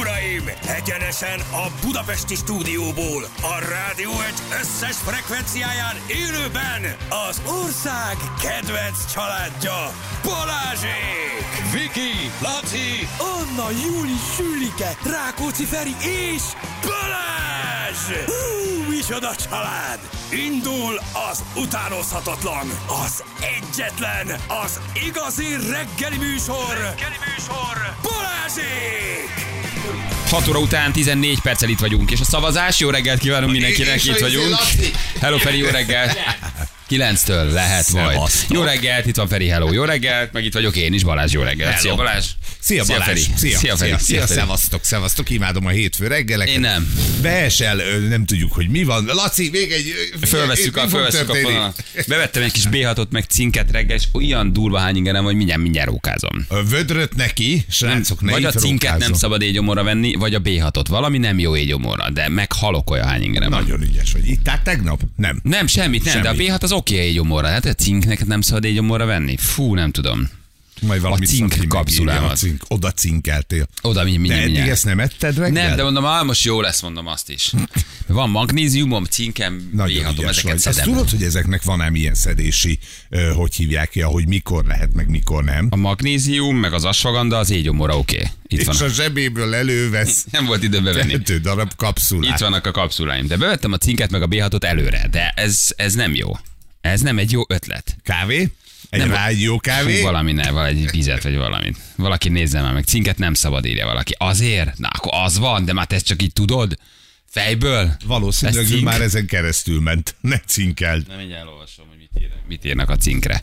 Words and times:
uraim! 0.00 0.50
Egyenesen 0.66 1.40
a 1.40 1.66
Budapesti 1.82 2.34
stúdióból, 2.34 3.22
a 3.42 3.58
rádió 3.70 4.10
egy 4.10 4.58
összes 4.60 4.96
frekvenciáján 4.96 5.96
élőben 6.06 6.96
az 7.28 7.40
ország 7.62 8.16
kedvenc 8.42 9.12
családja, 9.12 9.92
Balázsék! 10.24 11.44
Viki, 11.72 12.30
Laci, 12.40 13.08
Anna, 13.18 13.70
Júli, 13.70 14.18
Sülike, 14.36 14.96
Rákóczi 15.10 15.64
Feri 15.64 15.96
és 16.00 16.42
Balázs! 16.82 18.26
Hú, 18.26 18.90
micsoda 18.90 19.34
család! 19.34 19.98
Indul 20.30 21.00
az 21.30 21.42
utánozhatatlan, 21.56 22.66
az 23.04 23.24
egyetlen, 23.58 24.40
az 24.64 24.80
igazi 25.06 25.56
reggeli 25.70 26.16
műsor! 26.16 26.74
Reggeli 26.76 27.18
műsor! 27.26 27.76
Balázsék! 28.02 29.63
6 30.30 30.48
óra 30.48 30.58
után 30.58 30.92
14 30.92 31.40
perccel 31.40 31.68
itt 31.68 31.78
vagyunk, 31.78 32.10
és 32.10 32.20
a 32.20 32.24
szavazás, 32.24 32.78
jó 32.78 32.90
reggelt 32.90 33.18
kívánunk 33.18 33.52
mindenkinek, 33.52 34.04
itt 34.04 34.10
izé, 34.10 34.20
vagyunk. 34.20 34.56
Hello 35.20 35.38
Feri, 35.38 35.58
jó 35.58 35.68
reggelt. 35.68 36.16
9-től 36.88 37.52
lehet 37.52 37.92
majd. 37.92 38.18
Jó 38.48 38.62
reggelt, 38.62 39.06
itt 39.06 39.16
van 39.16 39.28
Feri, 39.28 39.48
hello, 39.48 39.72
jó 39.72 39.84
reggelt, 39.84 40.32
meg 40.32 40.44
itt 40.44 40.52
vagyok 40.52 40.76
én 40.76 40.92
is, 40.92 41.04
Balázs, 41.04 41.32
jó 41.32 41.42
reggelt. 41.42 41.78
Szia 41.78 41.94
Balázs. 41.94 42.26
Szia 42.58 42.84
Balázs! 42.84 43.04
Feri. 43.04 43.20
Szia, 43.36 43.58
Szia 43.58 43.76
Feri. 43.76 43.90
szia, 43.90 43.98
Szia 43.98 44.26
szevasztok, 44.26 44.84
szevasztok, 44.84 45.30
imádom 45.30 45.66
a 45.66 45.68
hétfő 45.68 46.06
reggeleket. 46.06 46.54
Én 46.54 46.60
nem. 46.60 46.94
Beesel, 47.22 47.76
nem 48.08 48.24
tudjuk, 48.24 48.52
hogy 48.52 48.68
mi 48.68 48.84
van. 48.84 49.04
Laci, 49.04 49.48
még 49.52 49.72
egy... 49.72 49.84
mi 50.20 50.26
a, 50.26 50.26
fog 50.26 50.88
fölvesszük 50.88 51.28
a 51.28 51.34
fonalat. 51.34 51.84
Bevettem 52.06 52.42
egy 52.42 52.52
kis 52.52 52.64
B6-ot, 52.70 53.08
meg 53.10 53.24
cinket 53.24 53.70
reggel, 53.70 53.96
és 53.96 54.04
olyan 54.12 54.52
durva 54.52 54.78
hány 54.78 54.96
ingerem, 54.96 55.24
hogy 55.24 55.34
mindjárt, 55.34 55.60
mindjárt 55.60 55.88
rókázom. 55.88 56.44
A 56.48 56.62
Vödröt 56.62 57.14
neki, 57.14 57.64
srácok, 57.68 58.20
ne 58.20 58.30
vagy 58.30 58.44
a 58.44 58.48
itt 58.48 58.58
cinket 58.58 58.82
nem 58.82 58.92
rókázzon. 58.92 59.18
szabad 59.18 59.42
égyomorra 59.42 59.82
venni, 59.82 60.14
vagy 60.14 60.34
a 60.34 60.40
B6-ot. 60.40 60.84
Valami 60.88 61.18
nem 61.18 61.38
jó 61.38 61.56
égyomorra, 61.56 62.10
de 62.10 62.28
meghalok 62.28 62.90
olyan 62.90 63.06
hány 63.06 63.22
ingerem. 63.22 63.50
Nagyon 63.50 63.82
ügyes 63.82 64.12
vagy. 64.12 64.28
Ittál 64.28 64.62
tegnap? 64.62 65.00
Nem. 65.16 65.40
Nem, 65.42 65.66
semmit 65.66 66.04
nem, 66.04 66.22
Semmit. 66.22 66.46
de 66.46 66.52
a 66.52 66.56
B6 66.56 66.62
az 66.62 66.72
oké 66.74 66.94
okay 66.94 67.06
égyomorra. 67.06 67.48
Hát 67.48 67.64
a 67.64 67.74
cinknek 67.74 68.26
nem 68.26 68.40
szabad 68.40 68.64
égyomorra 68.64 69.04
venni? 69.04 69.36
Fú, 69.36 69.74
nem 69.74 69.90
tudom. 69.90 70.28
Majd 70.80 71.00
valami 71.00 71.26
cink 71.26 71.54
kapszulámat. 71.68 72.30
a 72.30 72.34
Cink, 72.34 72.64
oda 72.68 72.90
cinkeltél. 72.90 73.68
Oda 73.82 74.04
mi, 74.04 74.16
mi, 74.16 74.28
De 74.28 74.34
eddig 74.34 74.56
ezt 74.56 74.84
nem 74.84 75.00
etted 75.00 75.36
reggel? 75.36 75.66
nem, 75.66 75.76
de 75.76 75.82
mondom, 75.82 76.04
ah, 76.04 76.24
most 76.24 76.44
jó 76.44 76.60
lesz, 76.60 76.82
mondom 76.82 77.06
azt 77.06 77.30
is. 77.30 77.52
Van 78.06 78.30
magnéziumom, 78.30 79.04
cinkem, 79.04 79.70
Nagyon 79.72 80.04
B6-om, 80.04 80.18
ügyes 80.18 80.28
ezeket 80.28 80.42
vagy. 80.42 80.54
Azt 80.54 80.62
szedem. 80.62 80.84
tudod, 80.92 81.10
hogy 81.10 81.22
ezeknek 81.22 81.62
van 81.62 81.80
ám 81.80 81.94
ilyen 81.94 82.14
szedési, 82.14 82.78
hogy 83.34 83.54
hívják 83.54 83.90
ki, 83.90 84.00
hogy 84.00 84.28
mikor 84.28 84.64
lehet, 84.64 84.94
meg 84.94 85.08
mikor 85.08 85.44
nem? 85.44 85.66
A 85.70 85.76
magnézium, 85.76 86.56
meg 86.56 86.72
az 86.72 86.84
asfaganda, 86.84 87.38
az 87.38 87.50
égyomorra 87.50 87.98
oké. 87.98 88.16
Okay. 88.16 88.30
Itt 88.46 88.58
És 88.58 88.66
van. 88.66 88.76
a 88.76 88.88
zsebéből 88.88 89.54
elővesz 89.54 90.24
Nem 90.30 90.46
volt 90.46 90.62
időm 90.62 90.84
bevenni. 90.84 91.12
kettő 91.12 91.38
darab 91.38 91.72
kapszulát. 91.76 92.32
Itt 92.32 92.38
vannak 92.38 92.66
a 92.66 92.70
kapszuláim. 92.70 93.26
De 93.26 93.36
bevettem 93.36 93.72
a 93.72 93.78
cinket 93.78 94.10
meg 94.10 94.22
a 94.22 94.28
B6-ot 94.28 94.62
előre, 94.64 95.08
de 95.10 95.32
ez, 95.36 95.66
ez 95.76 95.94
nem 95.94 96.14
jó. 96.14 96.32
Ez 96.84 97.00
nem 97.00 97.18
egy 97.18 97.32
jó 97.32 97.42
ötlet. 97.48 97.96
Kávé? 98.02 98.52
Egy 98.90 99.00
Nem, 99.00 99.10
rádió 99.10 99.58
kávé? 99.58 99.96
Fú, 99.96 100.02
valami 100.02 100.32
ne, 100.32 100.50
valahogy 100.50 100.90
vizet 100.90 101.22
vagy 101.22 101.36
valamit. 101.36 101.76
Valaki 101.96 102.28
nézze 102.28 102.60
már 102.60 102.72
meg. 102.72 102.84
Cinket 102.84 103.18
nem 103.18 103.34
szabad 103.34 103.64
írja 103.64 103.86
valaki. 103.86 104.14
Azért? 104.18 104.78
Na, 104.78 104.88
akkor 104.88 105.12
az 105.14 105.38
van, 105.38 105.64
de 105.64 105.72
már 105.72 105.86
te 105.86 105.94
ezt 105.94 106.04
csak 106.06 106.22
így 106.22 106.32
tudod? 106.32 106.78
Fejből? 107.26 107.96
Valószínűleg 108.06 108.64
Ez 108.64 108.80
már 108.80 109.00
ezen 109.00 109.26
keresztül 109.26 109.80
ment. 109.80 110.14
Ne 110.20 110.38
cinkeld. 110.38 111.06
Nem 111.06 111.20
így 111.20 111.32
elolvasom, 111.32 111.86
hogy 111.88 111.98
mit, 111.98 112.22
ír, 112.22 112.30
mit 112.48 112.64
írnak 112.64 112.90
a 112.90 112.96
cinkre. 112.96 113.34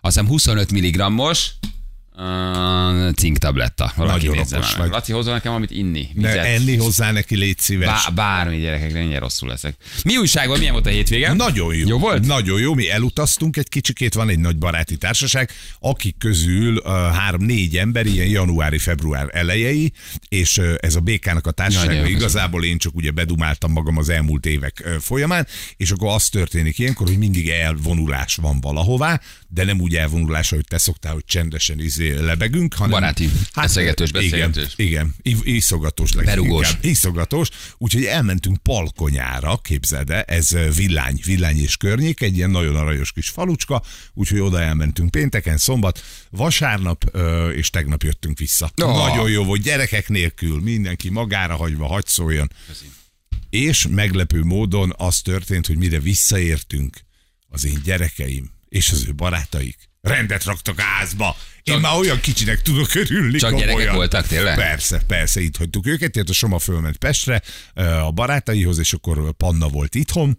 Azt 0.00 0.14
hiszem 0.14 0.26
25 0.26 0.72
mg-os 0.72 1.50
uh, 2.16 3.12
cink 3.14 3.38
tabletta. 3.38 3.92
Nagyon 3.96 4.38
okos 4.38 4.74
vagy. 4.74 4.90
Laci, 4.90 5.12
hozzon 5.12 5.32
nekem 5.32 5.50
valamit 5.52 5.70
inni. 5.70 6.08
Vizet. 6.14 6.44
enni 6.44 6.76
hozzá 6.76 7.12
neki, 7.12 7.36
légy 7.36 7.58
szíves. 7.58 8.04
Bá- 8.04 8.14
bármi 8.14 8.60
gyerekek, 8.60 8.92
mindjárt 8.92 9.22
rosszul 9.22 9.48
leszek. 9.48 9.74
Mi 10.04 10.16
újság 10.16 10.48
van? 10.48 10.58
Milyen 10.58 10.72
volt 10.72 10.86
a 10.86 10.90
hétvége? 10.90 11.32
Nagyon 11.32 11.74
jó. 11.74 11.88
Jó 11.88 11.98
volt? 11.98 12.26
Nagyon 12.26 12.60
jó. 12.60 12.74
Mi 12.74 12.90
elutaztunk 12.90 13.56
egy 13.56 13.68
kicsikét, 13.68 14.14
van 14.14 14.28
egy 14.28 14.38
nagy 14.38 14.56
baráti 14.58 14.96
társaság, 14.96 15.50
akik 15.80 16.16
közül 16.18 16.76
uh, 16.76 16.84
három-négy 16.92 17.76
ember 17.76 18.06
ilyen 18.06 18.26
januári-február 18.26 19.28
elejei, 19.32 19.92
és 20.28 20.58
uh, 20.58 20.74
ez 20.80 20.94
a 20.94 21.00
békának 21.00 21.46
a 21.46 21.50
társasága 21.50 22.06
igazából 22.06 22.64
én 22.64 22.78
csak 22.78 22.94
ugye 22.94 23.10
bedumáltam 23.10 23.72
magam 23.72 23.96
az 23.96 24.08
elmúlt 24.08 24.46
évek 24.46 24.82
uh, 24.84 24.94
folyamán, 24.94 25.46
és 25.76 25.90
akkor 25.90 26.08
az 26.08 26.28
történik 26.28 26.78
ilyenkor, 26.78 27.06
hogy 27.06 27.18
mindig 27.18 27.48
elvonulás 27.48 28.34
van 28.34 28.60
valahová, 28.60 29.20
de 29.48 29.64
nem 29.64 29.80
úgy 29.80 29.96
elvonulás, 29.96 30.50
hogy 30.50 30.64
te 30.68 30.78
szoktál, 30.78 31.12
hogy 31.12 31.24
csendesen 31.24 31.80
izé 31.80 32.01
lebegünk, 32.10 32.74
hanem... 32.74 32.90
Baráti, 32.90 33.30
beszélgetős, 33.54 34.08
igen, 34.08 34.22
beszélgetős. 34.22 34.72
Igen, 34.76 35.14
I- 35.22 35.54
iszogatós 35.54 36.12
leginkább. 36.12 36.36
Berugós. 36.36 36.76
Iszogatós, 36.80 37.48
úgyhogy 37.78 38.04
elmentünk 38.04 38.56
Palkonyára, 38.56 39.56
képzeld 39.56 40.10
el, 40.10 40.22
ez 40.22 40.48
villány, 40.74 41.20
villány 41.24 41.62
és 41.62 41.76
környék, 41.76 42.20
egy 42.20 42.36
ilyen 42.36 42.50
nagyon 42.50 42.76
aranyos 42.76 43.12
kis 43.12 43.28
falucska, 43.28 43.82
úgyhogy 44.14 44.40
oda 44.40 44.60
elmentünk 44.60 45.10
pénteken, 45.10 45.56
szombat, 45.56 46.04
vasárnap, 46.30 47.16
és 47.54 47.70
tegnap 47.70 48.02
jöttünk 48.02 48.38
vissza. 48.38 48.70
Oh. 48.82 48.96
Nagyon 48.96 49.30
jó 49.30 49.44
volt, 49.44 49.62
gyerekek 49.62 50.08
nélkül, 50.08 50.60
mindenki 50.60 51.08
magára 51.08 51.56
hagyva, 51.56 51.86
hagy 51.86 52.06
szóljon. 52.06 52.52
És 53.50 53.86
meglepő 53.90 54.42
módon 54.42 54.94
az 54.96 55.20
történt, 55.20 55.66
hogy 55.66 55.76
mire 55.76 56.00
visszaértünk, 56.00 57.00
az 57.48 57.64
én 57.64 57.80
gyerekeim 57.84 58.50
és 58.68 58.90
az 58.90 59.04
ő 59.08 59.14
barátaik 59.14 59.90
rendet 60.02 60.44
raktak 60.44 60.80
házba. 60.80 61.36
Én 61.62 61.78
már 61.78 61.96
olyan 61.96 62.20
kicsinek 62.20 62.62
tudok 62.62 62.94
örülni. 62.94 63.38
Csak 63.38 63.50
gyerekek 63.50 63.70
komolyan. 63.70 63.94
voltak, 63.94 64.26
tényleg? 64.26 64.56
Persze, 64.56 65.02
persze, 65.06 65.40
itt 65.40 65.56
hagytuk 65.56 65.86
őket, 65.86 66.12
tehát 66.12 66.28
a 66.28 66.32
Soma 66.32 66.58
fölment 66.58 66.96
Pestre 66.96 67.42
a 67.74 68.10
barátaihoz, 68.10 68.78
és 68.78 68.92
akkor 68.92 69.32
Panna 69.32 69.68
volt 69.68 69.94
itthon. 69.94 70.38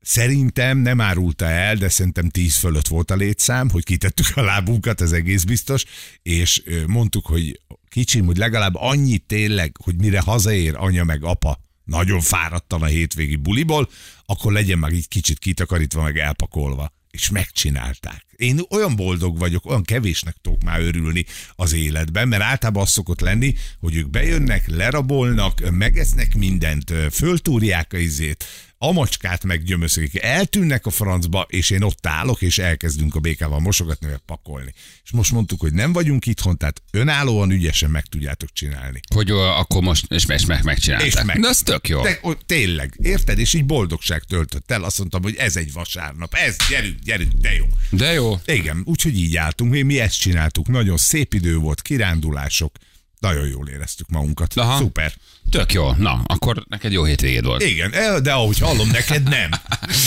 Szerintem 0.00 0.78
nem 0.78 1.00
árulta 1.00 1.44
el, 1.44 1.76
de 1.76 1.88
szerintem 1.88 2.28
10 2.28 2.56
fölött 2.56 2.88
volt 2.88 3.10
a 3.10 3.14
létszám, 3.14 3.70
hogy 3.70 3.84
kitettük 3.84 4.26
a 4.34 4.42
lábunkat, 4.42 5.00
ez 5.00 5.12
egész 5.12 5.42
biztos, 5.42 5.84
és 6.22 6.62
mondtuk, 6.86 7.26
hogy 7.26 7.60
kicsim, 7.88 8.24
hogy 8.26 8.36
legalább 8.36 8.74
annyi 8.74 9.18
tényleg, 9.18 9.76
hogy 9.84 9.96
mire 9.96 10.20
hazaér 10.20 10.74
anya 10.76 11.04
meg 11.04 11.24
apa, 11.24 11.60
nagyon 11.84 12.20
fáradtan 12.20 12.82
a 12.82 12.86
hétvégi 12.86 13.36
buliból, 13.36 13.90
akkor 14.26 14.52
legyen 14.52 14.78
meg 14.78 14.92
így 14.92 15.08
kicsit 15.08 15.38
kitakarítva, 15.38 16.02
meg 16.02 16.18
elpakolva. 16.18 16.92
És 17.12 17.30
megcsinálták. 17.30 18.24
Én 18.36 18.60
olyan 18.70 18.96
boldog 18.96 19.38
vagyok, 19.38 19.66
olyan 19.66 19.82
kevésnek 19.82 20.36
tudok 20.42 20.62
már 20.62 20.80
örülni 20.80 21.24
az 21.54 21.72
életben, 21.72 22.28
mert 22.28 22.42
általában 22.42 22.82
az 22.82 22.90
szokott 22.90 23.20
lenni, 23.20 23.54
hogy 23.80 23.96
ők 23.96 24.10
bejönnek, 24.10 24.68
lerabolnak, 24.68 25.70
megesznek 25.70 26.34
mindent, 26.34 26.92
föltúrják 27.10 27.92
a 27.92 27.96
izét, 27.96 28.44
a 28.84 28.92
macskát 28.92 29.44
meggyömöszölik, 29.44 30.22
eltűnnek 30.22 30.86
a 30.86 30.90
francba, 30.90 31.46
és 31.48 31.70
én 31.70 31.82
ott 31.82 32.06
állok, 32.06 32.42
és 32.42 32.58
elkezdünk 32.58 33.14
a 33.14 33.20
békával 33.20 33.60
mosogatni, 33.60 34.06
meg 34.06 34.18
pakolni. 34.26 34.72
És 35.04 35.10
most 35.10 35.32
mondtuk, 35.32 35.60
hogy 35.60 35.72
nem 35.72 35.92
vagyunk 35.92 36.26
itthon, 36.26 36.56
tehát 36.56 36.82
önállóan 36.90 37.50
ügyesen 37.50 37.90
meg 37.90 38.06
tudjátok 38.06 38.48
csinálni. 38.52 39.00
Hogy 39.14 39.30
ö, 39.30 39.34
akkor 39.34 39.82
most, 39.82 40.12
és, 40.12 40.24
és 40.28 40.46
meg, 40.46 40.64
megcsinálták. 40.64 41.06
És 41.06 41.22
meg. 41.24 41.40
De 41.40 41.48
az 41.48 41.58
tök 41.58 41.88
jó. 41.88 42.02
De, 42.02 42.18
ó, 42.22 42.32
tényleg, 42.32 42.94
érted? 43.02 43.38
És 43.38 43.54
így 43.54 43.64
boldogság 43.64 44.22
töltött 44.22 44.70
el. 44.70 44.84
Azt 44.84 44.98
mondtam, 44.98 45.22
hogy 45.22 45.36
ez 45.36 45.56
egy 45.56 45.72
vasárnap. 45.72 46.34
Ez, 46.34 46.56
gyerünk, 46.68 46.98
gyerünk, 46.98 47.32
de 47.32 47.52
jó. 47.52 47.64
De 47.90 48.12
jó. 48.12 48.34
Igen, 48.44 48.82
úgyhogy 48.84 49.18
így 49.18 49.36
álltunk. 49.36 49.70
Mi, 49.70 49.82
mi 49.82 50.00
ezt 50.00 50.20
csináltuk. 50.20 50.68
Nagyon 50.68 50.96
szép 50.96 51.34
idő 51.34 51.56
volt, 51.56 51.82
kirándulások. 51.82 52.76
Nagyon 53.22 53.46
jól 53.46 53.68
éreztük 53.68 54.08
magunkat. 54.08 54.54
Aha. 54.56 54.76
Szuper. 54.76 55.12
Tök 55.50 55.72
jó. 55.72 55.92
Na, 55.92 56.22
akkor 56.26 56.64
neked 56.68 56.92
jó 56.92 57.04
hétvégéd 57.04 57.44
volt. 57.44 57.62
Igen, 57.62 57.92
eh, 57.92 58.18
de 58.20 58.32
ahogy 58.32 58.58
hallom, 58.58 58.88
neked 58.88 59.22
nem. 59.22 59.50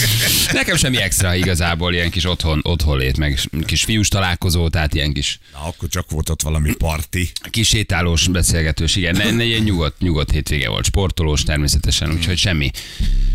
Nekem 0.54 0.76
semmi 0.78 0.98
extra 1.02 1.36
igazából, 1.36 1.94
ilyen 1.94 2.10
kis 2.10 2.26
otthon, 2.26 2.60
otthon 2.64 2.98
lét, 2.98 3.18
meg 3.18 3.40
kis 3.66 3.84
fiús 3.84 4.08
találkozó, 4.08 4.70
tehát 4.70 4.94
ilyen 4.94 5.14
kis, 5.14 5.40
Na, 5.54 5.60
akkor 5.68 5.90
csak 5.90 6.10
volt 6.10 6.30
ott 6.30 6.42
valami 6.42 6.74
parti. 6.74 7.32
kis 7.50 7.68
sétálós 7.68 8.28
beszélgetős, 8.28 8.96
igen, 8.96 9.16
ne, 9.16 9.32
ne, 9.32 9.44
ilyen 9.44 9.62
nyugodt, 9.62 10.00
nyugodt 10.00 10.32
hétvége 10.32 10.70
volt, 10.70 10.86
sportolós 10.86 11.44
természetesen, 11.44 12.12
úgyhogy 12.12 12.38
semmi, 12.38 12.72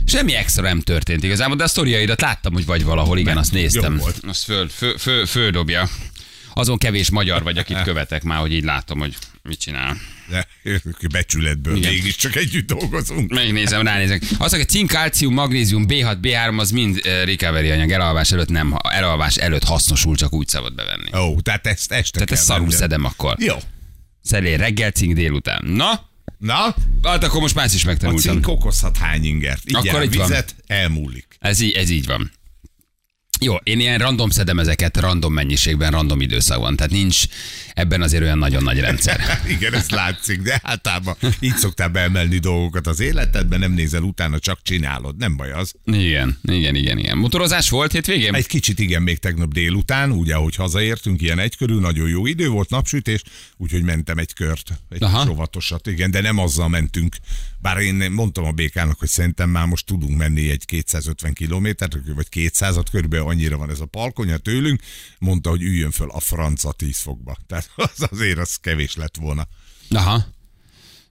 semmi 0.04 0.34
extra 0.34 0.62
nem 0.62 0.80
történt 0.80 1.22
igazából, 1.24 1.56
de 1.56 1.64
a 1.64 1.68
sztoriaidat 1.68 2.20
láttam, 2.20 2.52
hogy 2.52 2.66
vagy 2.66 2.84
valahol, 2.84 3.18
igen, 3.18 3.36
azt 3.36 3.52
néztem. 3.52 3.94
jó 3.94 4.00
volt. 4.00 4.20
Azt 4.26 4.44
föl, 4.44 4.68
föl, 4.68 4.98
föl, 4.98 5.26
földobja. 5.26 5.88
Azon 6.54 6.78
kevés 6.78 7.10
magyar 7.10 7.42
vagy, 7.42 7.58
akit 7.58 7.82
követek 7.90 8.22
már, 8.22 8.38
hogy 8.38 8.52
így 8.52 8.64
látom, 8.64 8.98
hogy 8.98 9.16
mit 9.42 9.58
csinál. 9.58 9.96
De 10.28 10.46
becsületből 11.12 11.76
Igen. 11.76 11.92
mégiscsak 11.92 12.36
együtt 12.36 12.66
dolgozunk. 12.66 13.30
Megnézem, 13.32 13.82
ránézek. 13.82 14.22
Azt 14.22 14.38
mondja, 14.38 14.64
cink, 14.64 14.90
kalcium, 14.90 15.34
magnézium, 15.34 15.84
B6, 15.88 16.16
B3 16.22 16.58
az 16.58 16.70
mind 16.70 17.00
recovery 17.24 17.70
anyag. 17.70 17.90
Elalvás 17.90 18.32
előtt 18.32 18.48
nem, 18.48 18.74
elalvás 18.82 19.36
előtt 19.36 19.64
hasznosul, 19.64 20.16
csak 20.16 20.32
úgy 20.32 20.48
szabad 20.48 20.74
bevenni. 20.74 21.16
Ó, 21.16 21.40
tehát 21.40 21.66
ezt 21.66 21.92
este 21.92 22.12
Tehát 22.12 22.30
ezt 22.30 22.44
szarul 22.44 22.70
szedem 22.70 23.04
akkor. 23.04 23.34
Jó. 23.38 23.56
Szelél 24.22 24.56
reggel, 24.56 24.90
cink 24.90 25.14
délután. 25.14 25.64
Na, 25.66 26.08
Na, 26.38 26.74
hát 27.02 27.24
akkor 27.24 27.40
most 27.40 27.54
más 27.54 27.74
is 27.74 27.84
a 27.84 27.86
megtanultam. 27.86 28.32
cink 28.32 28.48
okozhat 28.48 28.96
hány 28.96 29.24
ingert. 29.24 29.62
Így 29.70 29.74
Akkor 29.74 29.88
Akkor 29.88 30.02
itt 30.02 30.14
van. 30.14 30.26
vizet, 30.28 30.54
elmúlik. 30.66 31.26
Ez 31.38 31.60
így, 31.60 31.72
ez 31.72 31.90
így 31.90 32.06
van. 32.06 32.30
Jó, 33.42 33.54
én 33.62 33.80
ilyen 33.80 33.98
random 33.98 34.30
szedem 34.30 34.58
ezeket, 34.58 34.96
random 34.96 35.32
mennyiségben, 35.32 35.90
random 35.90 36.20
időszakban. 36.20 36.76
Tehát 36.76 36.92
nincs 36.92 37.24
ebben 37.74 38.02
azért 38.02 38.22
olyan 38.22 38.38
nagyon 38.38 38.62
nagy 38.62 38.80
rendszer. 38.80 39.20
Igen, 39.56 39.74
ez 39.74 39.90
látszik, 39.90 40.42
de 40.42 40.60
általában 40.62 41.16
így 41.40 41.56
szoktál 41.56 41.88
beemelni 41.88 42.38
dolgokat 42.38 42.86
az 42.86 43.00
életedben, 43.00 43.58
nem 43.58 43.72
nézel 43.72 44.02
utána, 44.02 44.38
csak 44.38 44.58
csinálod. 44.62 45.16
Nem 45.16 45.36
baj 45.36 45.52
az. 45.52 45.74
Igen, 45.84 46.38
igen, 46.42 46.74
igen, 46.74 46.98
igen. 46.98 47.18
Motorozás 47.18 47.70
volt 47.70 47.92
hétvégén? 47.92 48.34
Egy 48.34 48.46
kicsit 48.46 48.78
igen, 48.78 49.02
még 49.02 49.18
tegnap 49.18 49.52
délután, 49.52 50.10
ugye, 50.10 50.34
ahogy 50.34 50.54
hazaértünk, 50.54 51.22
ilyen 51.22 51.38
egy 51.38 51.56
körül, 51.56 51.80
nagyon 51.80 52.08
jó 52.08 52.26
idő 52.26 52.48
volt, 52.48 52.70
napsütés, 52.70 53.22
úgyhogy 53.56 53.82
mentem 53.82 54.18
egy 54.18 54.32
kört, 54.32 54.70
egy 54.88 55.02
Aha. 55.02 55.24
sovatosat, 55.24 55.86
igen, 55.86 56.10
de 56.10 56.20
nem 56.20 56.38
azzal 56.38 56.68
mentünk. 56.68 57.16
Bár 57.62 57.78
én 57.78 58.10
mondtam 58.10 58.44
a 58.44 58.52
békának, 58.52 58.98
hogy 58.98 59.08
szerintem 59.08 59.50
már 59.50 59.66
most 59.66 59.86
tudunk 59.86 60.16
menni 60.16 60.50
egy 60.50 60.64
250 60.64 61.32
kilométert, 61.32 61.96
vagy 62.14 62.26
200-at, 62.30 62.86
körülbelül 62.90 63.26
annyira 63.26 63.56
van 63.56 63.70
ez 63.70 63.80
a 63.80 63.86
palkonya 63.86 64.36
tőlünk, 64.36 64.80
mondta, 65.18 65.50
hogy 65.50 65.62
üljön 65.62 65.90
föl 65.90 66.10
a 66.10 66.20
franca 66.20 66.72
10 66.72 66.98
fokba. 66.98 67.36
Tehát 67.46 67.70
az 67.76 68.06
azért 68.10 68.38
az 68.38 68.56
kevés 68.56 68.96
lett 68.96 69.16
volna. 69.16 69.48
Aha. 69.90 70.24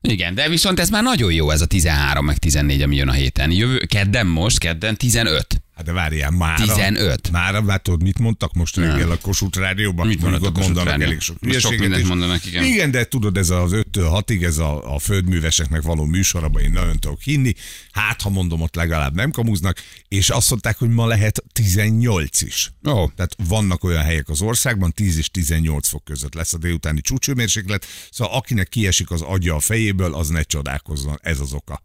Igen, 0.02 0.36
de 0.36 0.50
viszont 0.50 0.80
ez 0.80 0.90
már 0.90 1.04
nagyon 1.04 1.34
jó 1.34 1.50
ez 1.50 1.62
a 1.62 1.66
13 1.66 2.26
meg 2.26 2.38
14, 2.38 2.82
ami 2.82 2.96
jön 2.96 3.10
a 3.10 3.14
héten. 3.14 3.52
Jövő, 3.52 3.78
kedden 3.78 4.28
most, 4.28 4.60
kedden 4.60 4.98
15. 4.98 5.62
Hát 5.80 5.88
de 5.88 5.94
várjál, 5.94 6.32
már. 6.32 6.60
15. 6.60 7.32
Már, 7.32 7.64
hát 7.68 7.84
tudod, 7.84 8.04
mit 8.04 8.20
mondtak 8.20 8.54
most 8.54 8.76
reggel 8.76 9.12
a 9.12 9.18
Kossuth 9.18 9.58
Rádióban? 9.58 10.08
Mit 10.08 10.22
mondott 10.22 10.46
a 10.46 10.52
Kossuth 10.52 10.84
Rádió? 10.84 11.06
elég 11.06 11.20
sok 11.20 11.38
sok 11.60 11.78
mindent 11.78 12.08
mondanak, 12.08 12.46
igen. 12.46 12.64
Igen, 12.64 12.92
de 12.92 13.06
tudod, 13.06 13.38
ez 13.38 13.50
az 13.50 13.72
5-től 13.74 14.24
6-ig, 14.26 14.44
ez 14.44 14.58
a, 14.58 14.94
a 14.94 15.00
földműveseknek 15.00 15.82
való 15.82 16.06
műsorban 16.06 16.62
én 16.62 16.72
nagyon 16.72 17.00
tudok 17.00 17.22
hinni. 17.22 17.54
Hát, 17.92 18.22
ha 18.22 18.30
mondom, 18.30 18.62
ott 18.62 18.76
legalább 18.76 19.16
nem 19.16 19.32
kamuznak, 19.32 19.78
és 20.08 20.30
azt 20.30 20.50
mondták, 20.50 20.78
hogy 20.78 20.90
ma 20.90 21.08
lehet 21.08 21.44
18 21.54 22.42
is. 22.42 22.72
Ó. 22.88 23.08
Tehát 23.08 23.36
vannak 23.48 23.84
olyan 23.84 24.04
helyek 24.04 24.30
az 24.30 24.42
országban, 24.42 24.92
10 24.92 25.18
és 25.18 25.30
18 25.30 25.88
fok 25.88 26.04
között 26.04 26.34
lesz 26.34 26.54
a 26.54 26.58
délutáni 26.58 27.02
csúcsőmérséklet, 27.02 27.86
szóval 28.12 28.38
akinek 28.38 28.70
kiesik 28.70 29.12
az 29.12 29.22
agya 29.22 29.56
a 29.56 29.60
fejéből, 29.60 30.14
az 30.14 30.30
ne 30.30 30.42
csodálkozzon, 30.42 31.20
ez 31.22 31.40
az 31.40 31.54
oka. 31.54 31.84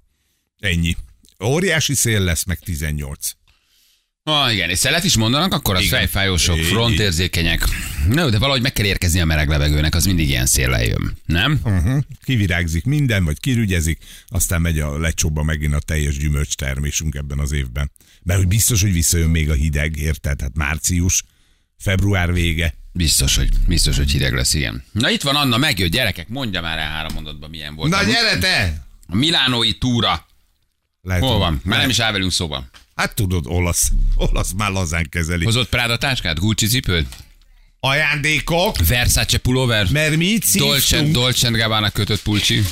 Ennyi. 0.58 0.96
Óriási 1.44 1.94
szél 1.94 2.20
lesz, 2.20 2.44
meg 2.44 2.58
18. 2.58 3.30
Ah, 4.26 4.52
igen, 4.52 4.70
és 4.70 4.78
szelet 4.78 5.04
is 5.04 5.16
mondanak, 5.16 5.52
akkor 5.52 5.74
az 5.74 5.82
Igen. 5.82 5.98
fejfájósok, 5.98 6.58
frontérzékenyek. 6.58 7.64
No, 8.08 8.30
de 8.30 8.38
valahogy 8.38 8.62
meg 8.62 8.72
kell 8.72 8.84
érkezni 8.84 9.20
a 9.20 9.24
meleg 9.24 9.48
levegőnek, 9.48 9.94
az 9.94 10.04
mindig 10.04 10.28
ilyen 10.28 10.46
széllel 10.46 10.84
jön, 10.84 11.16
nem? 11.26 11.60
Uh-huh. 11.64 12.02
Kivirágzik 12.22 12.84
minden, 12.84 13.24
vagy 13.24 13.40
kirügyezik, 13.40 13.98
aztán 14.26 14.60
megy 14.60 14.78
a 14.78 14.98
lecsóba 14.98 15.42
megint 15.42 15.74
a 15.74 15.78
teljes 15.78 16.18
gyümölcs 16.18 16.54
termésünk 16.54 17.14
ebben 17.14 17.38
az 17.38 17.52
évben. 17.52 17.90
Mert 18.22 18.38
hogy 18.38 18.48
biztos, 18.48 18.82
hogy 18.82 18.92
visszajön 18.92 19.30
még 19.30 19.50
a 19.50 19.54
hideg, 19.54 19.96
érted? 19.96 20.40
Hát 20.40 20.54
március, 20.54 21.22
február 21.78 22.32
vége. 22.32 22.74
Biztos, 22.92 23.36
hogy, 23.36 23.48
biztos, 23.66 23.96
hogy 23.96 24.10
hideg 24.10 24.34
lesz, 24.34 24.54
igen. 24.54 24.84
Na 24.92 25.10
itt 25.10 25.22
van 25.22 25.36
Anna, 25.36 25.56
megjött, 25.56 25.90
gyerekek, 25.90 26.28
mondja 26.28 26.60
már 26.60 26.78
el 26.78 26.90
három 26.90 27.14
mondatban, 27.14 27.50
milyen 27.50 27.74
volt. 27.74 27.90
Na 27.90 28.02
gyere 28.02 28.38
te! 28.38 28.86
a 29.06 29.16
Milánói 29.16 29.72
túra. 29.72 30.26
Lehet, 31.02 31.22
Hol 31.22 31.38
van? 31.38 31.60
Már 31.64 31.78
nem 31.78 31.88
is 31.88 31.98
áll 31.98 32.12
velünk 32.12 32.32
szóba. 32.32 32.68
Hát 32.94 33.14
tudod, 33.14 33.44
olasz. 33.46 33.90
Olasz 34.14 34.52
már 34.56 34.70
lazán 34.70 35.06
kezeli. 35.08 35.44
Hozott 35.44 35.68
Práda 35.68 35.96
táskát, 35.96 36.38
Gucci 36.38 36.66
cipőt, 36.66 37.06
Ajándékok, 37.80 38.76
Versace 38.86 39.38
pulóver, 39.38 39.86
mert 39.90 40.16
mi 40.16 40.38
Dolce. 40.52 41.02
Dolce 41.02 41.48
Gabbana 41.48 41.90
kötött 41.90 42.22
pulcsi. 42.22 42.62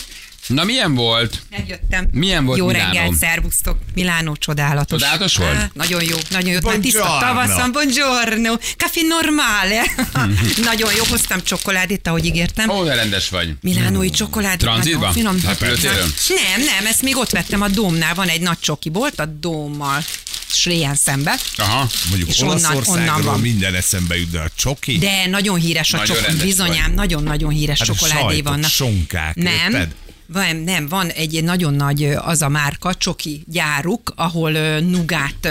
Na 0.47 0.65
milyen 0.65 0.95
volt? 0.95 1.43
Megjöttem. 1.51 2.09
Milyen 2.13 2.45
volt 2.45 2.59
Jó 2.59 2.67
Milánó? 2.67 2.93
reggelt, 2.93 3.15
szervusztok. 3.17 3.79
Milánó 3.95 4.37
csodálatos. 4.37 5.01
Csodálatos 5.01 5.37
volt? 5.37 5.75
Nagyon 5.75 6.03
jó, 6.05 6.17
nagyon 6.31 6.53
jó. 6.53 6.59
Már 6.63 6.77
tiszta 6.77 7.17
tavaszon, 7.21 7.73
buongiorno. 7.73 8.55
Café 8.77 9.01
normale. 9.09 9.83
nagyon 10.71 10.95
jó, 10.95 11.05
hoztam 11.05 11.43
csokoládét, 11.43 12.07
ahogy 12.09 12.25
ígértem. 12.25 12.71
Ó, 12.71 12.85
de 12.85 12.95
rendes 12.95 13.29
vagy. 13.29 13.55
Milánói 13.61 14.11
csokoládé. 14.11 14.57
Tranzitban? 14.57 15.01
nagyon 15.01 15.13
finom. 15.13 15.41
Repülőtéren? 15.47 16.15
Nem, 16.29 16.65
nem, 16.65 16.87
ezt 16.87 17.03
még 17.03 17.17
ott 17.17 17.31
vettem 17.31 17.61
a 17.63 17.69
Dómnál. 17.69 18.15
Van 18.15 18.29
egy 18.29 18.41
nagy 18.41 18.59
csoki 18.61 18.89
bolt 18.91 19.21
a 19.21 19.27
Dómmal. 19.27 20.05
Sréjen 20.47 20.95
szembe. 20.95 21.35
Aha. 21.57 21.89
Mondjuk 22.09 22.29
És 22.29 22.41
onnan- 22.41 22.57
Olaszországról 22.57 22.99
onnan 23.09 23.23
van. 23.23 23.41
minden 23.41 23.75
eszembe 23.75 24.17
jut, 24.19 24.31
de 24.31 24.39
a 24.41 24.49
csoki. 24.57 24.99
De 24.99 25.27
nagyon 25.27 25.59
híres 25.59 25.93
a 25.93 25.97
Nagyon 25.97 26.17
csoki, 26.17 26.37
bizonyám, 26.37 26.93
nagyon-nagyon 26.93 27.51
híres 27.51 27.79
Hát 27.79 27.87
csokoládé 27.87 28.41
vannak. 28.41 28.71
sonkák, 28.71 29.35
nem, 29.35 29.53
érted? 29.73 29.95
Van, 30.33 30.57
nem, 30.57 30.89
van 30.89 31.09
egy 31.09 31.45
nagyon 31.45 31.75
nagy 31.75 32.05
az 32.05 32.43
a 32.43 32.49
márka, 32.49 32.95
csoki 32.95 33.43
gyáruk, 33.47 34.13
ahol 34.17 34.79
nugát 34.79 35.49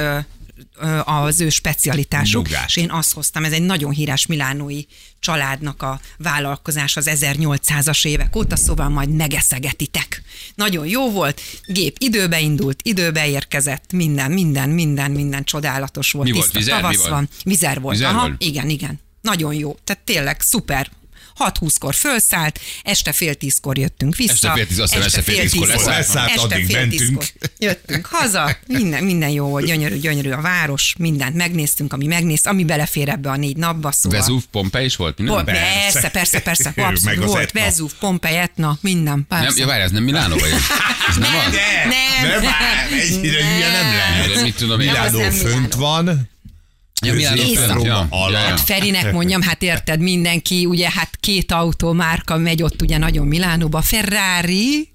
az 1.05 1.41
ő 1.41 1.49
specialitásuk, 1.49 2.45
Nugát. 2.45 2.67
és 2.67 2.75
én 2.75 2.91
azt 2.91 3.13
hoztam, 3.13 3.43
ez 3.45 3.51
egy 3.51 3.61
nagyon 3.61 3.91
híres 3.91 4.25
milánói 4.25 4.81
családnak 5.19 5.81
a 5.81 5.99
vállalkozás 6.17 6.97
az 6.97 7.09
1800-as 7.11 8.07
évek 8.07 8.35
óta, 8.35 8.55
szóval 8.55 8.89
majd 8.89 9.09
megeszegetitek. 9.09 10.21
Nagyon 10.55 10.87
jó 10.87 11.11
volt, 11.11 11.41
gép 11.65 11.95
időbe 11.99 12.39
indult, 12.39 12.79
időbe 12.83 13.27
érkezett, 13.27 13.91
minden, 13.93 14.31
minden, 14.31 14.69
minden, 14.69 15.11
minden 15.11 15.43
csodálatos 15.43 16.11
volt. 16.11 16.27
Mi 16.27 16.33
volt? 16.33 16.51
Tiszta 16.51 16.59
Vizer? 16.59 16.75
Mi 16.75 16.81
tavasz 16.81 16.97
volt? 16.97 17.09
van. 17.09 17.29
Vizer 17.43 17.81
volt. 17.81 17.95
Vizer 17.95 18.11
Aha, 18.11 18.19
volt? 18.27 18.43
igen, 18.43 18.69
igen. 18.69 18.99
Nagyon 19.21 19.53
jó. 19.53 19.77
Tehát 19.83 20.03
tényleg 20.03 20.41
szuper. 20.41 20.91
6-20-kor 21.39 21.93
fölszállt, 21.95 22.59
este 22.83 23.11
fél 23.11 23.33
tízkor 23.35 23.77
jöttünk 23.77 24.15
vissza. 24.15 24.33
Este 24.33 24.51
fél 24.53 24.67
tíz, 24.67 24.79
aztán 24.79 25.01
este 25.01 25.21
fél 25.21 25.39
tízkor 25.41 25.67
leszállt. 25.67 25.97
Leszállt, 25.97 26.29
Este 26.29 26.41
addig 26.41 26.65
fél 26.65 26.79
mentünk. 26.79 27.25
jöttünk 27.57 28.05
haza, 28.05 28.57
minden, 28.67 29.03
minden 29.03 29.29
jó 29.29 29.45
volt, 29.47 29.65
gyönyörű, 29.65 29.95
gyönyörű 29.97 30.29
a 30.31 30.41
város, 30.41 30.95
mindent 30.97 31.35
megnéztünk, 31.35 31.93
ami 31.93 32.05
megnéz, 32.05 32.45
ami 32.45 32.63
belefér 32.65 33.09
ebbe 33.09 33.29
a 33.29 33.35
négy 33.35 33.57
napba, 33.57 33.91
szóval. 33.91 34.19
Vezúv, 34.19 34.43
Pompei 34.51 34.85
is 34.85 34.95
volt? 34.95 35.17
Minden? 35.17 35.33
Volt, 35.35 35.45
Persze. 35.45 36.09
persze, 36.09 36.39
persze, 36.41 36.73
Meg 37.03 37.17
volt, 37.25 37.39
Etna. 37.41 37.59
Vezúv, 37.61 37.91
Pompei, 37.99 38.35
Etna, 38.35 38.77
minden, 38.81 39.25
Nem, 39.29 39.41
persze. 39.41 39.59
ja, 39.59 39.65
várj, 39.65 39.81
ez 39.81 39.91
nem 39.91 40.03
Milánó 40.03 40.37
vagy? 40.37 40.51
Ez 41.09 41.15
nem 41.25 41.35
az? 41.35 41.51
De, 41.51 41.59
Nem. 41.83 42.41
nem 42.41 42.51
áll, 42.53 42.99
ennyire 42.99 43.39
Nem. 43.43 43.53
hülye 43.53 43.71
nem 43.71 43.93
lehet. 43.93 44.33
De 44.33 44.41
mit 44.41 44.55
tudom 44.55 44.79
én? 44.79 44.91
Nem, 44.91 45.03
az 45.03 45.11
Milánó 45.11 45.29
nem 45.29 45.31
fönt 45.37 45.75
Milánó. 45.75 45.79
van, 45.85 46.05
Ja, 46.05 46.11
Milánó 46.11 46.13
Közép- 46.13 46.17
fönt, 46.17 46.23
Észak. 46.23 46.40
Ja. 47.01 48.07
Ja, 48.11 48.29
ja. 48.29 48.37
Hát 48.37 48.59
Ferinek 48.59 49.11
mondjam, 49.11 49.41
hát 49.41 49.61
érted, 49.63 49.99
mindenki, 49.99 50.65
ugye 50.65 50.89
hát 50.89 51.09
két 51.19 51.51
autómárka 51.51 52.37
megy 52.37 52.63
ott 52.63 52.81
ugye 52.81 52.97
nagyon 52.97 53.27
Milánóba, 53.27 53.81
Ferrari 53.81 54.90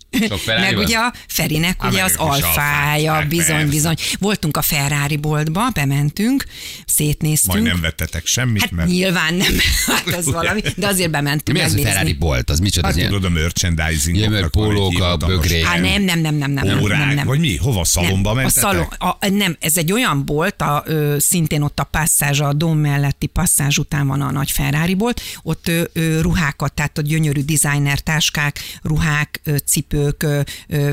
meg 0.46 0.74
van? 0.74 0.84
ugye 0.84 0.96
a 0.98 1.12
Ferinek 1.28 1.82
Há, 1.82 1.88
ugye 1.88 2.02
az 2.02 2.14
alfája, 2.16 3.12
alfák, 3.12 3.28
bizony, 3.28 3.68
bizony. 3.68 3.94
Voltunk 4.18 4.56
a 4.56 4.62
Ferrari 4.62 5.16
boltba, 5.16 5.68
bementünk, 5.70 6.44
szétnéztünk. 6.86 7.52
majd 7.52 7.66
nem 7.66 7.80
vettetek 7.80 8.26
semmit, 8.26 8.60
Hát 8.60 8.70
mert 8.70 8.88
nyilván 8.88 9.34
nem, 9.34 9.52
hát 9.86 10.06
az 10.14 10.24
valami, 10.24 10.60
de 10.76 10.86
azért 10.86 11.10
bementünk 11.10 11.58
Mi 11.58 11.64
az 11.64 11.74
a. 11.74 11.78
Ferrari 11.82 12.12
bolt? 12.12 12.50
Az 12.50 12.58
micsoda? 12.58 12.86
Hát 12.86 12.96
tudod, 12.96 13.24
a 13.24 13.28
merchandising 13.28 14.30
mert 14.30 14.48
pólók, 14.48 15.00
a 15.00 15.16
bögrék. 15.16 15.64
Hát 15.64 15.80
nem, 15.80 16.02
nem, 16.02 16.18
nem, 16.20 16.34
nem, 16.34 16.50
nem, 16.50 16.64
nem, 16.66 16.80
Órák, 16.80 16.98
nem, 16.98 17.14
nem. 17.14 17.26
vagy 17.26 17.38
mi? 17.38 17.56
Hova? 17.56 17.84
Szalomba 17.84 18.14
nem, 18.28 18.30
a 18.30 18.34
mentetek? 18.34 18.62
szalon, 18.62 18.86
a, 18.98 19.28
nem, 19.28 19.56
ez 19.60 19.76
egy 19.76 19.92
olyan 19.92 20.24
bolt, 20.24 20.62
a, 20.62 20.82
ö, 20.86 21.16
szintén 21.18 21.62
ott 21.62 21.78
a 21.80 21.84
passzázs, 21.84 22.40
a 22.40 22.52
dom 22.52 22.78
melletti 22.78 23.26
passzázs 23.26 23.78
után 23.78 24.06
van 24.06 24.20
a 24.20 24.30
nagy 24.30 24.50
Ferrari 24.50 24.94
bolt, 24.94 25.20
ott 25.42 25.68
ö, 25.68 25.82
ö, 25.92 26.20
ruhákat, 26.20 26.72
tehát 26.72 26.98
ott 26.98 27.04
gyönyörű 27.04 27.40
designer 27.40 28.00
táskák, 28.00 28.60
ruhák, 28.82 29.40
ö, 29.44 29.56
cipők, 29.66 30.05
ö, 30.22 30.40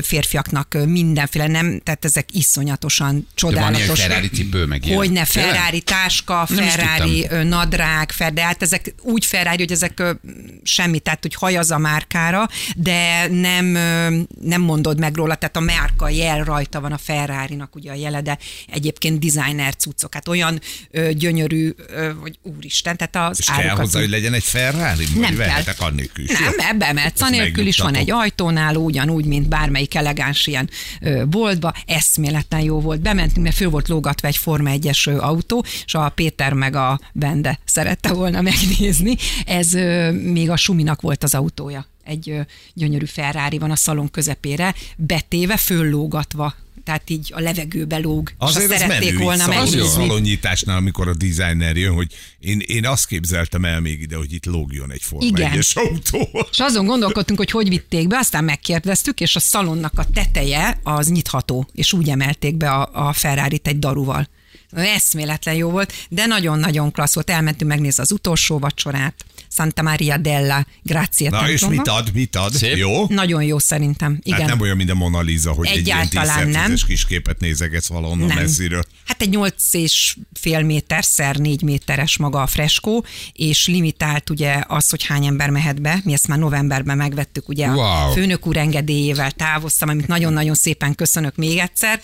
férfiaknak 0.02 0.76
mindenféle, 0.86 1.46
nem, 1.46 1.80
tehát 1.84 2.04
ezek 2.04 2.28
iszonyatosan 2.32 3.12
van 3.12 3.26
csodálatos. 3.34 3.78
ilyen 3.82 3.94
Ferrari 3.96 4.28
cipő, 4.28 4.64
meg 4.66 4.84
ilyen. 4.84 4.96
Hogyne? 4.96 5.24
Ferrari 5.24 5.80
táska, 5.80 6.46
Ferrari 6.46 7.26
nadrág, 7.42 8.10
Fer, 8.12 8.32
de 8.32 8.42
hát 8.42 8.62
ezek 8.62 8.94
úgy 9.02 9.24
Ferrari, 9.24 9.58
hogy 9.58 9.72
ezek 9.72 10.02
semmi, 10.62 10.98
tehát 10.98 11.22
hogy 11.22 11.34
hajaz 11.34 11.70
a 11.70 11.78
márkára, 11.78 12.48
de 12.76 13.26
nem, 13.30 13.66
nem 14.40 14.60
mondod 14.60 14.98
meg 14.98 15.14
róla, 15.14 15.34
tehát 15.34 15.56
a 15.56 15.60
márka 15.60 16.08
jel 16.08 16.44
rajta 16.44 16.80
van 16.80 16.92
a 16.92 16.98
Ferrari-nak 16.98 17.74
ugye 17.76 17.90
a 17.90 17.94
jele, 17.94 18.20
de 18.22 18.38
egyébként 18.72 19.18
designer 19.18 19.74
cuccok, 19.76 20.14
hát 20.14 20.28
olyan 20.28 20.60
ö, 20.90 21.12
gyönyörű, 21.12 21.70
ö, 21.88 22.12
hogy 22.20 22.38
úristen, 22.42 22.96
tehát 22.96 23.30
az 23.30 23.38
És 23.38 23.46
kell 23.46 23.56
árukat- 23.56 23.78
hozzá, 23.78 24.00
hogy 24.00 24.08
legyen 24.10 24.32
egy 24.34 24.44
Ferrari? 24.44 25.06
Nem 25.14 25.36
kell. 25.36 25.62
is? 26.16 26.30
Nem, 26.38 26.52
ebbe 26.58 26.92
mehetsz, 26.92 27.20
anélkül 27.20 27.66
is 27.66 27.78
van 27.78 27.94
egy 27.94 28.10
ajtónál, 28.10 28.76
ugyanúgy, 29.04 29.26
mint 29.26 29.48
bármelyik 29.48 29.94
elegáns 29.94 30.46
ilyen 30.46 30.70
boltba. 31.28 31.72
Eszméletlen 31.86 32.60
jó 32.60 32.80
volt. 32.80 33.00
Bementünk, 33.00 33.42
mert 33.42 33.56
föl 33.56 33.70
volt 33.70 33.88
lógatva 33.88 34.28
egy 34.28 34.36
Forma 34.36 34.70
1-es 34.72 35.08
ö, 35.08 35.18
autó, 35.18 35.64
és 35.84 35.94
a 35.94 36.08
Péter 36.08 36.52
meg 36.52 36.74
a 36.74 37.00
Bende 37.12 37.58
szerette 37.64 38.12
volna 38.12 38.40
megnézni. 38.40 39.16
Ez 39.46 39.72
még 40.12 40.50
a 40.50 40.56
Suminak 40.56 41.00
volt 41.00 41.22
az 41.22 41.34
autója. 41.34 41.86
Egy 42.04 42.40
gyönyörű 42.74 43.04
Ferrari 43.04 43.58
van 43.58 43.70
a 43.70 43.76
szalon 43.76 44.10
közepére, 44.10 44.74
betéve, 44.96 45.56
föllógatva. 45.56 46.54
Tehát 46.84 47.10
így 47.10 47.32
a 47.34 47.40
levegőbe 47.40 47.98
lóg. 47.98 48.32
Azért 48.38 48.72
és 48.72 48.78
szerették 48.78 49.12
menő 49.12 49.24
volna 49.24 49.46
megnézni. 49.46 49.88
szalonnyitásnál, 49.88 50.76
amikor 50.76 51.08
a 51.08 51.14
designer 51.14 51.76
jön, 51.76 51.94
hogy 51.94 52.14
én, 52.38 52.62
én 52.66 52.86
azt 52.86 53.06
képzeltem 53.06 53.64
el 53.64 53.80
még 53.80 54.00
ide, 54.00 54.16
hogy 54.16 54.32
itt 54.32 54.44
lógjon 54.44 54.92
egy 54.92 55.02
Forma 55.02 55.26
Igen. 55.26 55.52
1-es 55.52 55.72
autó. 55.74 56.46
És 56.50 56.58
azon 56.58 56.86
gondolkodtunk, 56.86 57.38
hogy 57.38 57.50
hogy 57.50 57.68
vitték 57.68 58.06
be, 58.06 58.16
aztán 58.16 58.44
megkérdeztük, 58.44 59.20
és 59.20 59.36
a 59.36 59.40
szalonnak 59.40 59.92
a 59.96 60.06
teteje 60.14 60.80
az 60.82 61.08
nyitható, 61.08 61.68
és 61.72 61.92
úgy 61.92 62.08
emelték 62.08 62.56
be 62.56 62.70
a, 62.70 63.08
a 63.08 63.12
Ferrari-t 63.12 63.66
egy 63.66 63.78
daruval. 63.78 64.28
Eszméletlen 64.70 65.54
jó 65.54 65.70
volt, 65.70 65.92
de 66.08 66.26
nagyon-nagyon 66.26 66.92
klassz 66.92 67.14
volt. 67.14 67.30
Elmentünk 67.30 67.70
megnézni 67.70 68.02
az 68.02 68.12
utolsó 68.12 68.58
vacsorát. 68.58 69.24
Santa 69.54 69.82
Maria 69.82 70.16
della 70.16 70.66
Grazie 70.82 71.30
Na 71.30 71.50
és 71.50 71.66
mit 71.66 71.88
ad, 71.88 72.10
mit 72.14 72.36
ad? 72.36 72.52
Szép. 72.52 72.76
Jó? 72.76 73.06
Nagyon 73.08 73.42
jó 73.42 73.58
szerintem. 73.58 74.18
Igen. 74.22 74.38
Hát 74.38 74.48
nem 74.48 74.60
olyan, 74.60 74.76
mint 74.76 74.90
a 74.90 74.94
Mona 74.94 75.20
Lisa, 75.20 75.52
hogy 75.52 75.66
egy 75.66 75.86
ilyen 75.86 75.98
Egyáltalán 75.98 76.44
10 76.44 76.54
nem. 76.54 76.74
kis 76.86 77.04
képet 77.06 77.40
nézegetsz 77.40 77.86
valahonnan 77.88 78.26
Nem. 78.26 78.36
messziről. 78.36 78.82
Hát 79.06 79.22
egy 79.22 79.28
8 79.28 79.74
és 79.74 80.16
fél 80.40 80.62
méter 80.62 81.04
szer 81.04 81.36
4 81.36 81.62
méteres 81.62 82.16
maga 82.16 82.42
a 82.42 82.46
freskó, 82.46 83.04
és 83.32 83.66
limitált 83.66 84.30
ugye 84.30 84.62
az, 84.66 84.90
hogy 84.90 85.04
hány 85.06 85.26
ember 85.26 85.50
mehet 85.50 85.80
be. 85.82 86.00
Mi 86.04 86.12
ezt 86.12 86.28
már 86.28 86.38
novemberben 86.38 86.96
megvettük, 86.96 87.48
ugye 87.48 87.66
Wow. 87.68 87.80
a 87.80 88.10
főnök 88.12 88.46
úr 88.46 88.56
engedélyével 88.56 89.30
távoztam, 89.30 89.88
amit 89.88 90.06
nagyon-nagyon 90.06 90.54
szépen 90.54 90.94
köszönök 90.94 91.36
még 91.36 91.58
egyszer. 91.58 92.00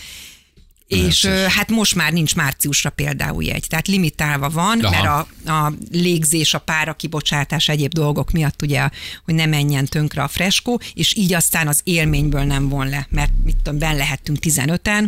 És 0.91 1.23
ö, 1.23 1.29
hát 1.29 1.69
most 1.69 1.95
már 1.95 2.11
nincs 2.13 2.35
márciusra 2.35 2.89
például 2.89 3.43
jegy. 3.43 3.65
Tehát 3.67 3.87
limitálva 3.87 4.49
van, 4.49 4.79
Aha. 4.79 4.91
mert 4.91 5.27
a, 5.47 5.51
a 5.51 5.73
légzés, 5.91 6.53
a 6.53 6.59
pára 6.59 6.93
kibocsátás, 6.93 7.67
egyéb 7.67 7.93
dolgok 7.93 8.31
miatt 8.31 8.61
ugye, 8.61 8.89
hogy 9.25 9.33
ne 9.33 9.45
menjen 9.45 9.85
tönkre 9.85 10.23
a 10.23 10.27
freskó, 10.27 10.81
és 10.93 11.15
így 11.15 11.33
aztán 11.33 11.67
az 11.67 11.81
élményből 11.83 12.43
nem 12.43 12.69
von 12.69 12.89
le, 12.89 13.07
mert 13.09 13.31
mit 13.43 13.55
tudom, 13.55 13.79
ben 13.79 13.95
lehettünk 13.95 14.37
15-en, 14.41 15.07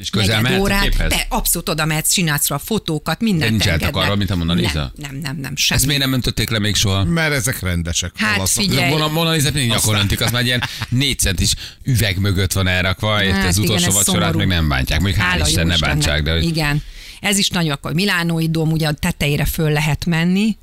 És 0.00 0.10
közel 0.10 0.40
mehet 0.40 0.58
a 0.58 0.60
órát, 0.60 0.82
képhez? 0.82 1.08
de 1.08 1.26
abszolút 1.28 1.68
oda 1.68 1.84
mehetsz, 1.84 2.12
csinálsz 2.12 2.48
rá 2.48 2.56
fotókat, 2.56 3.18
De 3.18 3.24
mindent 3.24 3.50
nincs 3.50 3.62
engednek. 3.62 3.86
eltakarva, 3.86 4.16
mint 4.16 4.30
a 4.30 4.36
Mona 4.36 4.52
Lisa? 4.52 4.92
Nem, 4.96 5.10
nem, 5.10 5.20
nem, 5.20 5.36
nem 5.36 5.56
semmi. 5.56 5.78
Ezt 5.80 5.86
miért 5.88 6.02
nem 6.02 6.12
öntötték 6.12 6.50
le 6.50 6.58
még 6.58 6.74
soha? 6.74 7.04
Mert 7.04 7.32
ezek 7.32 7.60
rendesek. 7.60 8.12
Hát 8.16 8.36
olaszok. 8.36 8.62
figyelj. 8.62 8.92
A 8.92 8.96
Mona, 8.96 9.08
Mona 9.08 9.30
Lisa 9.30 9.50
mindig 9.52 9.70
nyakon 9.70 9.94
öntik, 9.96 10.20
az 10.20 10.30
már 10.30 10.44
ilyen 10.44 10.62
négy 10.88 11.18
centis 11.18 11.54
üveg 11.84 12.18
mögött 12.18 12.52
van 12.52 12.66
elrakva, 12.66 13.24
érte 13.24 13.36
Hát 13.36 13.46
az 13.48 13.56
igen, 13.58 13.68
utolsó 13.70 13.92
vacsorát 13.92 14.20
szomorú. 14.20 14.38
még 14.38 14.46
nem 14.48 14.68
bántják. 14.68 15.00
Mondjuk 15.00 15.22
hál' 15.24 15.28
Hála 15.28 15.46
Isten, 15.46 15.66
ne 15.66 15.78
bántsák, 15.78 16.22
de 16.22 16.32
hogy 16.32 16.44
Igen. 16.44 16.82
Ez 17.20 17.38
is 17.38 17.48
nagyon 17.48 17.70
akkor 17.70 17.92
Milánói 17.92 18.48
dóm, 18.50 18.70
ugye 18.70 18.88
a 18.88 18.92
tetejére 18.92 19.44
föl 19.44 19.70
lehet 19.72 20.06
menni, 20.06 20.56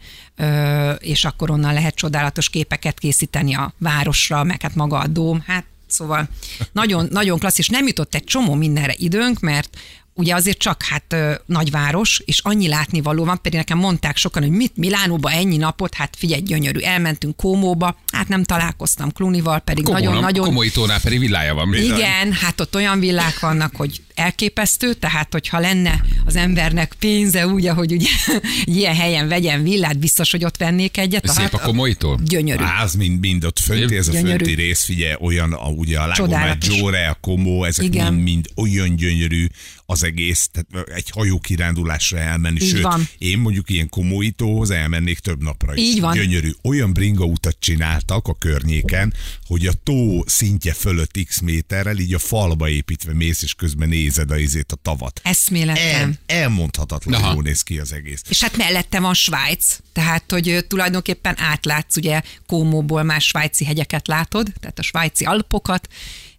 és 1.00 1.26
akkor 1.26 1.52
onnan 1.52 1.74
lehet 1.74 1.96
csodálatos 1.96 2.50
képeket 2.50 3.00
készíteni 3.00 3.56
a 3.56 3.74
városra, 3.78 4.44
meg 4.44 4.62
hát 4.62 4.76
maga 4.76 5.00
a 5.00 5.08
dóm. 5.08 5.44
Hát 5.48 5.66
szóval 5.88 6.30
nagyon, 6.72 7.08
nagyon 7.12 7.40
klassz, 7.40 7.58
és 7.58 7.70
nem 7.70 7.88
jutott 7.88 8.16
egy 8.16 8.24
csomó 8.24 8.54
mindenre 8.54 8.94
időnk, 8.98 9.40
mert 9.40 9.78
ugye 10.18 10.36
azért 10.36 10.58
csak 10.58 10.84
hát 10.84 11.14
ö, 11.14 11.34
nagyváros, 11.46 12.22
és 12.26 12.40
annyi 12.44 12.68
látnivaló 12.68 13.26
van, 13.26 13.40
pedig 13.42 13.58
nekem 13.58 13.78
mondták 13.78 14.18
sokan, 14.18 14.42
hogy 14.42 14.52
mit 14.52 14.72
Milánóba 14.76 15.32
ennyi 15.32 15.58
napot, 15.58 15.94
hát 15.94 16.16
figyelj, 16.18 16.42
gyönyörű, 16.42 16.80
elmentünk 16.80 17.36
Kómóba, 17.36 17.98
hát 18.12 18.28
nem 18.28 18.44
találkoztam 18.44 19.12
Klunival, 19.12 19.60
pedig 19.60 19.84
nagyon-nagyon 19.88 20.46
komoly 20.46 20.70
tónál 20.70 21.02
pedig 21.02 21.20
villája 21.20 21.54
van. 21.54 21.74
igen, 21.74 22.34
hát 22.34 22.62
ott 22.62 22.76
olyan 22.76 23.00
villák 23.00 23.40
vannak, 23.40 23.76
hogy 23.76 24.02
elképesztő, 24.16 24.94
tehát 24.94 25.32
hogyha 25.32 25.60
lenne 25.60 26.02
az 26.26 26.36
embernek 26.36 26.94
pénze 27.00 27.48
úgy, 27.48 27.66
ahogy 27.66 27.92
ugye 27.92 28.10
ilyen 28.78 28.96
helyen 28.96 29.28
vegyen 29.28 29.64
villát, 29.64 30.00
biztos, 30.00 30.32
hogy 30.32 30.46
ott 30.46 30.58
vennék 30.58 30.98
egyet. 30.98 31.28
Szép 31.28 31.54
a 31.54 31.60
komolytól? 31.60 32.20
Gyönyörű. 32.24 32.64
Á, 32.64 32.84
az 32.84 32.94
mind, 32.94 33.20
mind 33.20 33.46
ott 33.46 33.60
fönti, 33.60 33.96
ez 33.96 34.08
a 34.08 34.12
Gyönyörű. 34.12 34.30
fönti 34.46 34.54
rész, 34.54 34.84
figyelj, 34.84 35.16
olyan, 35.20 35.54
a, 35.54 35.68
ugye 35.68 35.98
a 36.00 36.02
Lago 36.02 36.14
Csodálatos. 36.14 36.70
Maggiore, 36.70 37.08
a 37.08 37.18
Como, 37.22 37.64
ezek 37.64 37.86
Igen. 37.86 38.14
mind, 38.14 38.24
mind 38.24 38.50
olyan 38.56 38.96
gyönyörű 38.96 39.48
az 39.90 40.04
egész, 40.04 40.50
tehát 40.52 40.90
egy 40.90 41.10
hajó 41.10 41.40
kirándulásra 41.40 42.18
elmenni, 42.18 42.62
Így 42.62 42.70
sőt, 42.70 42.82
van. 42.82 43.08
én 43.18 43.38
mondjuk 43.38 43.70
ilyen 43.70 43.90
komóitóhoz 43.90 44.70
elmennék 44.70 45.20
több 45.20 45.44
napra 45.44 45.76
is. 45.76 45.82
Így 45.82 46.00
van. 46.00 46.14
Gyönyörű. 46.14 46.52
Olyan 46.64 46.94
bringa 46.94 47.24
utat 47.24 47.58
csináltak 47.60 48.28
a 48.28 48.34
környéken, 48.34 49.14
hogy 49.46 49.68
a 49.68 49.74
tó 49.84 50.24
szintje 50.26 50.74
fölött 50.74 51.20
x 51.28 51.40
méterrel, 51.40 51.98
így 51.98 52.14
a 52.14 52.20
falba 52.20 52.70
építve 52.70 53.14
mész, 53.14 53.42
és 53.44 53.54
közben 53.54 53.90
nézed 53.90 54.32
a 54.32 54.38
izét, 54.38 54.72
a 54.72 54.76
tavat. 54.76 55.20
Eszméletlen. 55.24 56.20
El, 56.26 56.40
elmondhatatlan, 56.40 57.22
Aha. 57.22 57.34
jól 57.34 57.44
néz 57.44 57.62
ki 57.62 57.80
az 57.80 57.94
egész. 57.94 58.22
És 58.30 58.42
hát 58.42 58.58
mellette 58.58 59.00
van 59.00 59.14
Svájc, 59.14 59.78
tehát 59.94 60.32
hogy 60.32 60.66
tulajdonképpen 60.68 61.40
átlátsz 61.40 61.98
ugye 61.98 62.22
Kómóból 62.46 63.04
már 63.04 63.22
svájci 63.22 63.66
hegyeket 63.66 64.08
látod, 64.08 64.52
tehát 64.60 64.80
a 64.80 64.82
svájci 64.84 65.26
alpokat, 65.26 65.88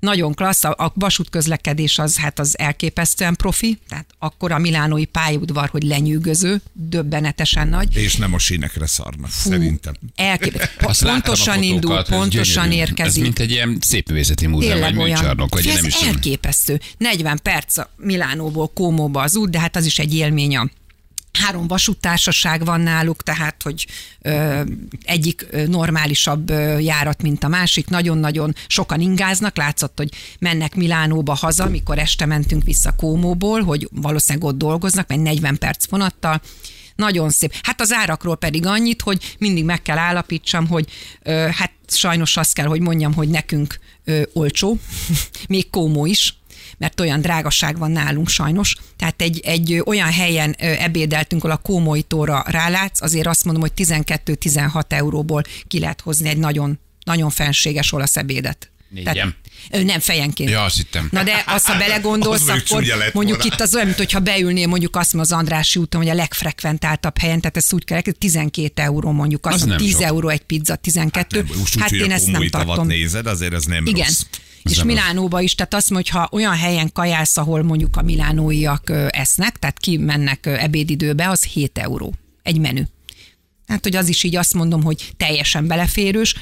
nagyon 0.00 0.34
klassz, 0.34 0.64
a, 0.64 0.74
a 0.78 0.92
vasútközlekedés 0.94 1.98
az 1.98 2.16
hát 2.16 2.38
az 2.38 2.58
elképesztően 2.58 3.36
profi, 3.36 3.78
tehát 3.88 4.06
akkor 4.18 4.52
a 4.52 4.58
milánói 4.58 5.04
pályaudvar, 5.04 5.68
hogy 5.68 5.82
lenyűgöző, 5.82 6.60
döbbenetesen 6.72 7.68
nagy. 7.68 7.96
És 7.96 8.16
nem 8.16 8.34
a 8.34 8.38
sínekre 8.38 8.86
szarnak, 8.86 9.30
szerintem. 9.30 9.94
Azt 10.80 11.00
láttam 11.00 11.10
a 11.10 11.10
Pontosan 11.10 11.62
indul, 11.62 11.80
fotókat, 11.80 12.10
ez 12.10 12.18
pontosan 12.18 12.68
gyönyörű. 12.68 12.82
Ez 12.82 12.88
érkezik. 12.88 13.22
mint 13.22 13.38
egy 13.38 13.50
ilyen 13.50 13.78
szépművészeti 13.80 14.46
múzeum, 14.46 14.80
vagy 14.80 14.94
műcsarnok, 14.94 15.54
vagy 15.54 15.66
Ez 15.66 15.74
nem 15.74 15.84
is 15.84 16.02
elképesztő. 16.02 16.80
40 16.98 17.40
perc 17.42 17.78
a 17.78 17.90
Milánóból 17.96 18.68
Kómóba 18.68 19.22
az 19.22 19.36
út, 19.36 19.50
de 19.50 19.60
hát 19.60 19.76
az 19.76 19.86
is 19.86 19.98
egy 19.98 20.14
élmény 20.14 20.56
a 20.56 20.68
Három 21.38 21.66
vasúttársaság 21.66 22.64
van 22.64 22.80
náluk, 22.80 23.22
tehát 23.22 23.62
hogy 23.62 23.86
ö, 24.22 24.60
egyik 25.02 25.46
normálisabb 25.66 26.50
járat, 26.80 27.22
mint 27.22 27.44
a 27.44 27.48
másik. 27.48 27.88
Nagyon-nagyon 27.88 28.54
sokan 28.66 29.00
ingáznak. 29.00 29.56
Látszott, 29.56 29.96
hogy 29.96 30.08
mennek 30.38 30.74
Milánóba 30.74 31.34
haza, 31.34 31.68
mikor 31.68 31.98
este 31.98 32.26
mentünk 32.26 32.64
vissza 32.64 32.94
Kómóból, 32.96 33.62
hogy 33.62 33.88
valószínűleg 33.92 34.48
ott 34.48 34.58
dolgoznak, 34.58 35.08
mert 35.08 35.22
40 35.22 35.58
perc 35.58 35.88
vonattal. 35.88 36.40
Nagyon 36.94 37.30
szép. 37.30 37.54
Hát 37.62 37.80
az 37.80 37.92
árakról 37.92 38.36
pedig 38.36 38.66
annyit, 38.66 39.02
hogy 39.02 39.36
mindig 39.38 39.64
meg 39.64 39.82
kell 39.82 39.98
állapítsam, 39.98 40.66
hogy 40.66 40.86
ö, 41.22 41.48
hát 41.52 41.72
sajnos 41.86 42.36
azt 42.36 42.54
kell, 42.54 42.66
hogy 42.66 42.80
mondjam, 42.80 43.14
hogy 43.14 43.28
nekünk 43.28 43.78
ö, 44.04 44.22
olcsó, 44.32 44.78
még 45.48 45.70
Kómó 45.70 46.06
is, 46.06 46.37
mert 46.78 47.00
olyan 47.00 47.20
drágaság 47.20 47.78
van 47.78 47.90
nálunk 47.90 48.28
sajnos. 48.28 48.76
Tehát 48.96 49.22
egy, 49.22 49.40
egy 49.44 49.82
olyan 49.86 50.10
helyen 50.12 50.52
ebédeltünk, 50.58 51.44
ahol 51.44 51.56
a 51.56 51.60
Kómói 51.60 52.02
tóra 52.02 52.44
rálátsz, 52.46 53.02
azért 53.02 53.26
azt 53.26 53.44
mondom, 53.44 53.62
hogy 53.62 53.72
12-16 53.76 54.82
euróból 54.88 55.42
ki 55.68 55.78
lehet 55.78 56.00
hozni 56.00 56.28
egy 56.28 56.38
nagyon, 56.38 56.78
nagyon 57.04 57.30
fenséges 57.30 57.92
olasz 57.92 58.16
ebédet. 58.16 58.70
Négyen. 58.90 59.34
nem 59.70 60.00
fejenként. 60.00 60.50
Ja, 60.50 60.62
azt 60.64 60.76
hittem. 60.76 61.08
Na 61.12 61.22
de 61.22 61.42
azt, 61.46 61.66
ha 61.66 61.78
belegondolsz, 61.78 62.40
Az 62.40 62.48
akkor 62.48 62.84
mondjuk 63.12 63.12
volna. 63.42 63.54
itt 63.54 63.60
az 63.60 63.74
olyan, 63.74 63.86
mint 63.86 63.98
hogyha 63.98 64.18
beülnél 64.20 64.66
mondjuk 64.66 64.96
azt 64.96 65.12
mondom, 65.12 65.32
az 65.32 65.38
Andrási 65.40 65.78
úton, 65.78 66.00
hogy 66.00 66.10
a 66.10 66.14
legfrekventáltabb 66.14 67.18
helyen, 67.18 67.40
tehát 67.40 67.56
ezt 67.56 67.72
úgy 67.72 67.84
kell, 67.84 68.00
12 68.18 68.82
euró 68.82 69.10
mondjuk, 69.10 69.46
azt 69.46 69.54
Az 69.54 69.60
mondom, 69.60 69.76
nem 69.78 69.86
10 69.86 69.94
sok. 69.96 70.04
euró 70.06 70.28
egy 70.28 70.40
pizza, 70.42 70.76
12. 70.76 71.36
Nem, 71.42 71.58
most 71.58 71.76
úgy, 71.76 71.82
hát 71.82 71.90
én 71.90 72.10
ezt 72.12 72.24
nem 72.24 72.32
komoly 72.32 72.48
tavat 72.48 72.66
tartom. 72.66 72.86
nézed, 72.86 73.26
azért 73.26 73.52
ez 73.52 73.64
nem 73.64 73.86
Igen. 73.86 74.06
rossz. 74.06 74.22
És 74.70 74.82
Milánóba 74.82 75.40
is, 75.40 75.54
tehát 75.54 75.74
azt 75.74 75.90
mondja, 75.90 76.12
hogy 76.12 76.20
ha 76.20 76.36
olyan 76.36 76.56
helyen 76.56 76.92
kajálsz, 76.92 77.36
ahol 77.36 77.62
mondjuk 77.62 77.96
a 77.96 78.02
milánóiak 78.02 78.92
esznek, 79.08 79.56
tehát 79.56 79.78
kimennek 79.78 80.46
ö, 80.46 80.54
ebédidőbe, 80.54 81.28
az 81.28 81.42
7 81.42 81.78
euró. 81.78 82.14
Egy 82.42 82.58
menü. 82.58 82.82
Hát, 83.66 83.82
hogy 83.82 83.96
az 83.96 84.08
is 84.08 84.22
így 84.22 84.36
azt 84.36 84.54
mondom, 84.54 84.82
hogy 84.82 85.12
teljesen 85.16 85.66
beleférős. 85.66 86.34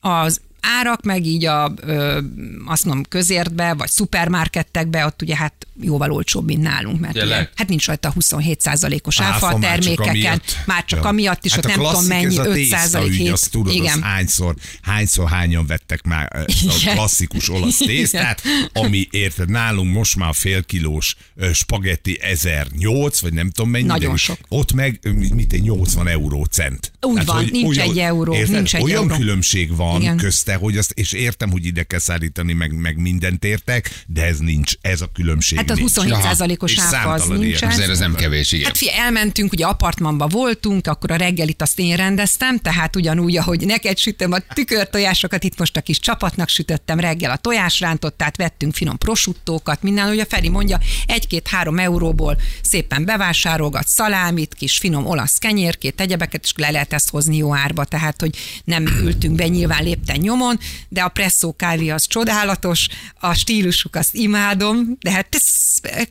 Az 0.00 0.40
árak, 0.60 1.02
meg 1.02 1.26
így 1.26 1.44
a, 1.44 1.72
ö, 1.80 2.20
azt 2.66 2.84
mondom, 2.84 3.04
közértbe, 3.08 3.74
vagy 3.74 3.88
szupermarkettekbe, 3.90 5.04
ott 5.06 5.22
ugye 5.22 5.36
hát 5.36 5.66
jóval 5.80 6.12
olcsóbb, 6.12 6.44
mint 6.46 6.62
nálunk, 6.62 7.00
mert 7.00 7.22
ugye, 7.22 7.48
hát 7.54 7.68
nincs 7.68 7.86
rajta 7.86 8.12
27%-os 8.20 9.20
áfa 9.20 9.32
Áfa 9.34 9.46
a 9.46 9.58
már 9.58 9.78
csak 9.78 9.94
termékeken, 9.94 10.42
már 10.66 10.84
csak 10.84 11.02
Ja. 11.02 11.08
amiatt 11.08 11.44
is, 11.44 11.52
hát 11.52 11.64
ott 11.64 11.70
nem 11.76 11.84
tudom 11.84 12.04
mennyi, 12.04 12.24
ez 12.24 12.38
a 12.38 12.46
5 12.46 12.54
tészta, 12.54 13.06
ügy, 13.06 13.14
hét. 13.14 13.32
azt 13.32 13.50
tudod, 13.50 13.74
Igen. 13.74 13.96
az 13.96 14.02
hányszor, 14.02 14.54
hányszor 14.82 15.28
hányan 15.28 15.66
vettek 15.66 16.02
már 16.02 16.28
a 16.32 16.90
klasszikus 16.94 17.48
olasz 17.50 17.76
tésztát, 17.76 18.42
ami 18.72 19.08
érted, 19.10 19.50
nálunk 19.50 19.92
most 19.92 20.16
már 20.16 20.34
fél 20.34 20.62
kilós 20.64 21.16
spagetti 21.52 22.18
1008, 22.20 23.20
vagy 23.20 23.32
nem 23.32 23.50
tudom 23.50 23.70
mennyi. 23.70 23.86
Nagyon 23.86 24.10
de 24.10 24.16
sok. 24.16 24.38
Ott 24.48 24.72
meg, 24.72 25.00
mit 25.34 25.52
egy 25.52 25.62
80 25.62 26.08
euró 26.08 26.44
cent. 26.44 26.92
Úgy 27.00 27.24
van, 27.24 27.48
nincs 27.50 27.78
egy 27.78 27.98
euró, 27.98 28.34
érted? 28.34 28.54
nincs 28.54 28.74
egy 28.74 28.82
olyan 28.82 29.02
euró. 29.02 29.16
különbség 29.16 29.76
van 29.76 30.00
Igen. 30.00 30.16
Közte, 30.48 30.64
hogy 30.64 30.76
azt, 30.76 30.92
és 30.94 31.12
értem, 31.12 31.50
hogy 31.50 31.66
ide 31.66 31.82
kell 31.82 31.98
szállítani, 31.98 32.52
meg, 32.52 32.80
meg 32.80 32.96
mindent 32.96 33.44
értek, 33.44 34.04
de 34.06 34.24
ez 34.24 34.38
nincs, 34.38 34.72
ez 34.80 35.00
a 35.00 35.10
különbség 35.14 35.58
Hát 35.58 35.70
az 35.70 35.78
nincs. 35.78 35.92
27%-os 35.96 36.72
És 36.72 36.78
áfa 36.78 37.10
az 37.10 37.26
nincsen. 37.26 37.68
Azért 37.68 37.88
ez 37.88 37.98
nem 37.98 38.14
kevés, 38.14 38.52
igen. 38.52 38.66
Hát 38.66 38.76
fi, 38.76 38.92
elmentünk, 38.92 39.52
ugye 39.52 39.66
apartmanba 39.66 40.26
voltunk, 40.26 40.86
akkor 40.86 41.10
a 41.10 41.16
reggelit 41.16 41.62
azt 41.62 41.78
én 41.78 41.96
rendeztem, 41.96 42.58
tehát 42.58 42.96
ugyanúgy, 42.96 43.36
ahogy 43.36 43.66
neked 43.66 43.98
sütöm 43.98 44.32
a 44.32 44.38
tükörtojásokat, 44.54 45.44
itt 45.44 45.58
most 45.58 45.76
a 45.76 45.80
kis 45.80 46.00
csapatnak 46.00 46.48
sütöttem 46.48 47.00
reggel 47.00 47.30
a 47.30 47.36
tojásrántottát, 47.36 48.36
vettünk 48.36 48.74
finom 48.74 48.98
prosuttókat, 48.98 49.82
minden, 49.82 50.10
ugye 50.10 50.24
Feri 50.24 50.48
mondja, 50.48 50.80
egy-két-három 51.06 51.78
euróból 51.78 52.40
szépen 52.62 53.04
bevásárolgat 53.04 53.88
szalámit, 53.88 54.54
kis 54.54 54.78
finom 54.78 55.06
olasz 55.06 55.38
kenyérkét, 55.38 56.00
egyebeket, 56.00 56.44
és 56.44 56.52
le 56.56 56.70
lehet 56.70 56.92
ezt 56.92 57.10
hozni 57.10 57.36
jó 57.36 57.54
árba, 57.54 57.84
tehát, 57.84 58.20
hogy 58.20 58.36
nem 58.64 58.86
ültünk 58.86 59.34
be 59.34 59.48
nyilván 59.48 59.82
lépten 59.82 60.20
nyomon, 60.38 60.58
de 60.88 61.02
a 61.02 61.08
presszó 61.08 61.52
kávé 61.52 61.88
az 61.88 62.06
csodálatos, 62.06 62.86
a 63.20 63.34
stílusuk 63.34 63.96
azt 63.96 64.14
imádom, 64.14 64.96
de 65.00 65.10
hát 65.10 65.34
ez 65.34 65.42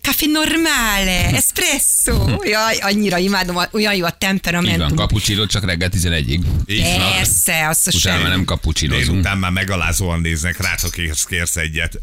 café 0.01 0.25
normale, 0.25 1.25
espresso, 1.35 2.27
jaj, 2.53 2.77
annyira 2.77 3.17
imádom, 3.17 3.55
olyan 3.71 3.95
jó 3.95 4.05
a 4.05 4.07
Így 4.07 4.27
van, 4.29 4.39
temperamentum. 4.39 5.47
csak 5.47 5.65
reggel 5.65 5.89
11-ig. 5.93 6.39
Így 6.67 6.81
van. 6.97 7.11
Persze, 7.11 7.67
azt 7.67 7.87
a 7.87 7.91
Utána 7.95 8.15
már 8.15 8.23
semmi. 8.23 8.35
nem 8.35 8.45
cappuccinozunk. 8.45 9.07
Délután 9.09 9.37
már 9.37 9.51
megalázóan 9.51 10.19
néznek 10.21 10.61
rá, 10.61 10.75
ha 10.81 10.89
kérsz, 10.89 11.55
egyet. 11.55 11.97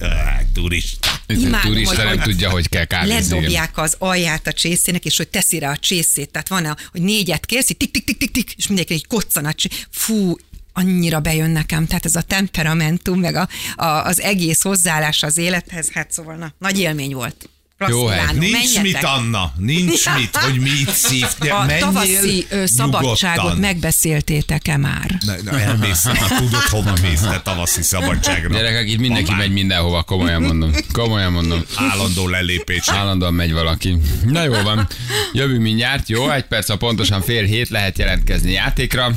Turista. 0.54 1.08
Imádom, 1.26 1.60
turista 1.60 1.94
hogy- 1.94 2.04
nem 2.04 2.18
hogy 2.18 2.22
tudja, 2.22 2.50
hogy 2.50 2.68
kell 2.68 2.84
kávézni. 2.84 3.34
ledobják 3.34 3.78
az 3.78 3.96
alját 3.98 4.46
a 4.46 4.52
csészének, 4.52 5.04
és 5.04 5.16
hogy 5.16 5.28
teszi 5.28 5.58
rá 5.58 5.70
a 5.70 5.76
csészét. 5.76 6.30
Tehát 6.30 6.48
van, 6.48 6.64
a, 6.64 6.76
hogy 6.92 7.02
négyet 7.02 7.46
kérsz, 7.46 7.70
így 7.70 7.76
tik, 7.76 7.90
tik, 7.90 8.04
tik, 8.04 8.18
tik, 8.18 8.30
tik, 8.30 8.52
és 8.56 8.66
mindenki 8.66 8.92
egy 8.94 9.06
koccan 9.06 9.44
a 9.44 9.52
csé... 9.52 9.68
Fú, 9.90 10.36
annyira 10.74 11.20
bejön 11.20 11.50
nekem, 11.50 11.86
tehát 11.86 12.04
ez 12.04 12.16
a 12.16 12.22
temperamentum, 12.22 13.20
meg 13.20 13.34
a, 13.34 13.48
a, 13.76 13.84
az 13.86 14.20
egész 14.20 14.62
hozzáállás 14.62 15.22
az 15.22 15.36
élethez, 15.36 15.90
hát 15.90 16.12
szóval 16.12 16.34
na, 16.36 16.52
nagy 16.58 16.78
élmény 16.78 17.14
volt. 17.14 17.48
Klassz 17.78 17.92
Jó. 17.92 18.08
Milánó, 18.08 18.38
Nincs 18.38 18.52
menjetek. 18.52 18.82
mit, 18.82 19.02
Anna, 19.02 19.52
nincs 19.56 20.04
mit, 20.18 20.36
hogy 20.36 20.58
mit 20.60 20.90
szív. 20.90 21.26
A 21.40 21.44
Menjél 21.64 21.78
tavaszi 21.78 22.46
ö, 22.50 22.66
szabadságot 22.66 23.36
nyugodtan. 23.36 23.58
megbeszéltétek-e 23.58 24.76
már? 24.76 25.18
Na, 25.26 25.34
na, 25.44 25.60
elmész, 25.60 26.02
tudod, 26.38 26.62
hova 26.62 26.92
mész, 27.02 27.20
te 27.20 27.40
tavaszi 27.44 27.82
szabadságra. 27.82 28.48
Gyerekek, 28.54 28.88
itt 28.88 28.98
mindenki 28.98 29.30
Mamám, 29.30 29.46
megy 29.46 29.52
mindenhova, 29.54 30.02
komolyan 30.02 30.42
mondom. 30.42 30.72
Komolyan 30.92 31.32
mondom. 31.32 31.62
Állandó 31.76 32.28
lelépés. 32.28 32.88
Állandóan 32.88 33.34
megy 33.34 33.52
valaki. 33.52 33.96
Na 34.24 34.42
jó 34.44 34.52
van. 34.62 34.88
Jövünk 35.32 35.60
mindjárt. 35.62 36.08
Jó, 36.08 36.30
egy 36.30 36.44
perc, 36.44 36.68
a 36.68 36.76
pontosan 36.76 37.22
fél 37.22 37.44
hét 37.44 37.68
lehet 37.68 37.98
jelentkezni 37.98 38.50
játékra. 38.52 39.10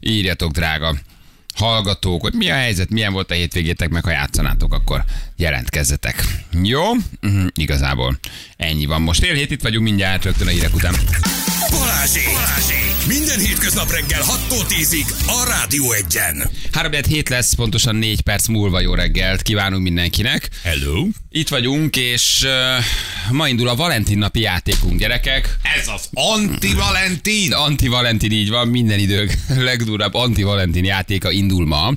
Írjatok, 0.00 0.50
drága 0.52 0.96
hallgatók, 1.54 2.20
hogy 2.20 2.34
mi 2.34 2.50
a 2.50 2.54
helyzet, 2.54 2.90
milyen 2.90 3.12
volt 3.12 3.30
a 3.30 3.34
hétvégétek, 3.34 3.88
meg 3.88 4.04
ha 4.04 4.10
játszanátok, 4.10 4.74
akkor 4.74 5.04
jelentkezzetek. 5.36 6.24
Jó? 6.62 6.82
Uh-huh, 6.90 7.46
igazából 7.54 8.18
ennyi 8.56 8.86
van. 8.86 9.02
Most 9.02 9.20
fél 9.20 9.34
hét 9.34 9.50
itt 9.50 9.62
vagyunk 9.62 9.84
mindjárt, 9.84 10.24
rögtön 10.24 10.46
a 10.46 10.50
hírek 10.50 10.74
után. 10.74 10.94
Balázsék! 11.70 12.32
Balázsék! 12.32 12.89
Minden 13.06 13.38
hétköznap 13.38 13.90
reggel 13.90 14.20
6-tól 14.22 14.64
10-ig 14.68 15.06
a 15.26 15.44
Rádió 15.48 15.92
Egyen. 15.92 16.50
3 16.72 16.92
hét 17.08 17.28
lesz, 17.28 17.54
pontosan 17.54 17.96
4 17.96 18.20
perc 18.20 18.46
múlva 18.46 18.80
jó 18.80 18.94
reggelt 18.94 19.42
kívánunk 19.42 19.82
mindenkinek. 19.82 20.48
Hello. 20.62 21.06
Itt 21.30 21.48
vagyunk, 21.48 21.96
és 21.96 22.44
uh, 22.44 23.32
ma 23.32 23.48
indul 23.48 23.68
a 23.68 23.74
Valentin 23.74 24.18
napi 24.18 24.40
játékunk, 24.40 24.98
gyerekek. 24.98 25.56
Ez 25.78 25.88
az 25.88 26.08
anti-Valentin. 26.12 27.52
Anti-Valentin 27.52 28.32
így 28.32 28.48
van, 28.50 28.68
minden 28.68 28.98
idők 28.98 29.38
legdurább 29.48 30.14
anti-Valentin 30.14 30.84
játéka 30.84 31.30
indul 31.30 31.66
ma. 31.66 31.92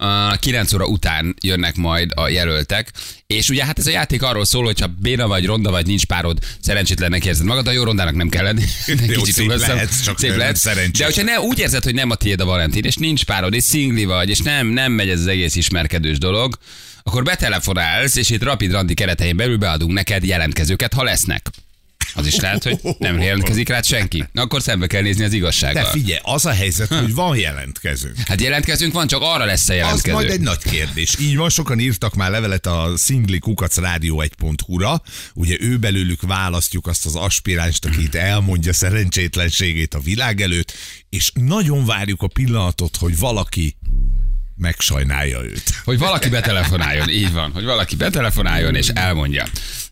Uh, 0.00 0.38
9 0.38 0.72
óra 0.72 0.86
után 0.86 1.34
jönnek 1.40 1.76
majd 1.76 2.10
a 2.14 2.28
jelöltek, 2.28 2.92
és 3.26 3.48
ugye 3.48 3.64
hát 3.64 3.78
ez 3.78 3.86
a 3.86 3.90
játék 3.90 4.22
arról 4.22 4.44
szól, 4.44 4.64
hogy 4.64 4.80
ha 4.80 4.86
béna 5.00 5.26
vagy, 5.26 5.46
ronda 5.46 5.70
vagy, 5.70 5.86
nincs 5.86 6.06
párod, 6.06 6.38
szerencsétlennek 6.60 7.24
érzed 7.24 7.46
magad, 7.46 7.64
de 7.64 7.72
jó 7.72 7.82
rondának 7.82 8.14
nem 8.14 8.28
kell 8.28 8.44
lenni. 8.44 8.64
Jó, 9.06 9.24
szép 9.24 9.48
lehetsz, 9.48 10.00
csak 10.00 10.18
szép 10.18 10.36
lehetsz. 10.36 10.60
szerencsés. 10.60 10.98
De 10.98 11.04
hogyha 11.04 11.22
ne, 11.22 11.40
úgy 11.40 11.58
érzed, 11.58 11.84
hogy 11.84 11.94
nem 11.94 12.10
a 12.10 12.14
tiéd 12.14 12.40
a 12.40 12.44
Valentin, 12.44 12.84
és 12.84 12.96
nincs 12.96 13.24
párod, 13.24 13.54
és 13.54 13.64
szingli 13.64 14.04
vagy, 14.04 14.28
és 14.28 14.38
nem, 14.38 14.66
nem 14.66 14.92
megy 14.92 15.08
ez 15.08 15.20
az 15.20 15.26
egész 15.26 15.54
ismerkedős 15.56 16.18
dolog, 16.18 16.58
akkor 17.02 17.22
betelefonálsz, 17.22 18.16
és 18.16 18.30
itt 18.30 18.42
Rapid 18.42 18.72
Randi 18.72 18.94
keretein 18.94 19.36
belül 19.36 19.56
beadunk 19.56 19.92
neked 19.92 20.24
jelentkezőket, 20.24 20.92
ha 20.92 21.02
lesznek. 21.02 21.50
Az 22.18 22.26
is 22.26 22.36
lehet, 22.36 22.62
hogy 22.62 22.78
nem 22.98 23.20
jelentkezik 23.20 23.68
rád 23.68 23.84
senki. 23.84 24.24
Na, 24.32 24.42
akkor 24.42 24.62
szembe 24.62 24.86
kell 24.86 25.02
nézni 25.02 25.24
az 25.24 25.30
De 25.30 25.36
igazsággal. 25.36 25.84
figyelj, 25.84 26.20
az 26.22 26.44
a 26.46 26.50
helyzet, 26.50 26.88
hogy 26.88 27.14
van 27.14 27.36
jelentkező. 27.36 28.12
Hát 28.26 28.40
jelentkezünk 28.40 28.92
van, 28.92 29.06
csak 29.06 29.22
arra 29.22 29.44
lesz 29.44 29.68
a 29.68 29.72
Az 29.72 29.78
jelentkező. 29.78 30.12
majd 30.14 30.30
egy 30.30 30.40
nagy 30.40 30.62
kérdés. 30.62 31.14
Így 31.20 31.36
van, 31.36 31.50
sokan 31.50 31.78
írtak 31.80 32.14
már 32.14 32.30
levelet 32.30 32.66
a 32.66 32.92
szingli 32.96 33.38
kukac 33.38 33.76
rádió 33.76 34.22
1.hu-ra. 34.26 35.02
Ugye 35.34 35.56
ő 35.60 35.76
belőlük 35.76 36.22
választjuk 36.22 36.86
azt 36.86 37.06
az 37.06 37.14
aspiránst, 37.16 37.84
aki 37.84 38.02
itt 38.02 38.14
elmondja 38.14 38.72
szerencsétlenségét 38.72 39.94
a 39.94 40.00
világ 40.00 40.40
előtt, 40.40 40.72
és 41.08 41.30
nagyon 41.34 41.84
várjuk 41.86 42.22
a 42.22 42.28
pillanatot, 42.28 42.96
hogy 42.96 43.18
valaki 43.18 43.76
megsajnálja 44.56 45.42
őt. 45.44 45.62
Hogy 45.84 45.98
valaki 45.98 46.28
betelefonáljon, 46.28 47.08
így 47.10 47.32
van, 47.32 47.50
hogy 47.52 47.64
valaki 47.64 47.96
betelefonáljon 47.96 48.74
és 48.74 48.88
elmondja. 48.88 49.44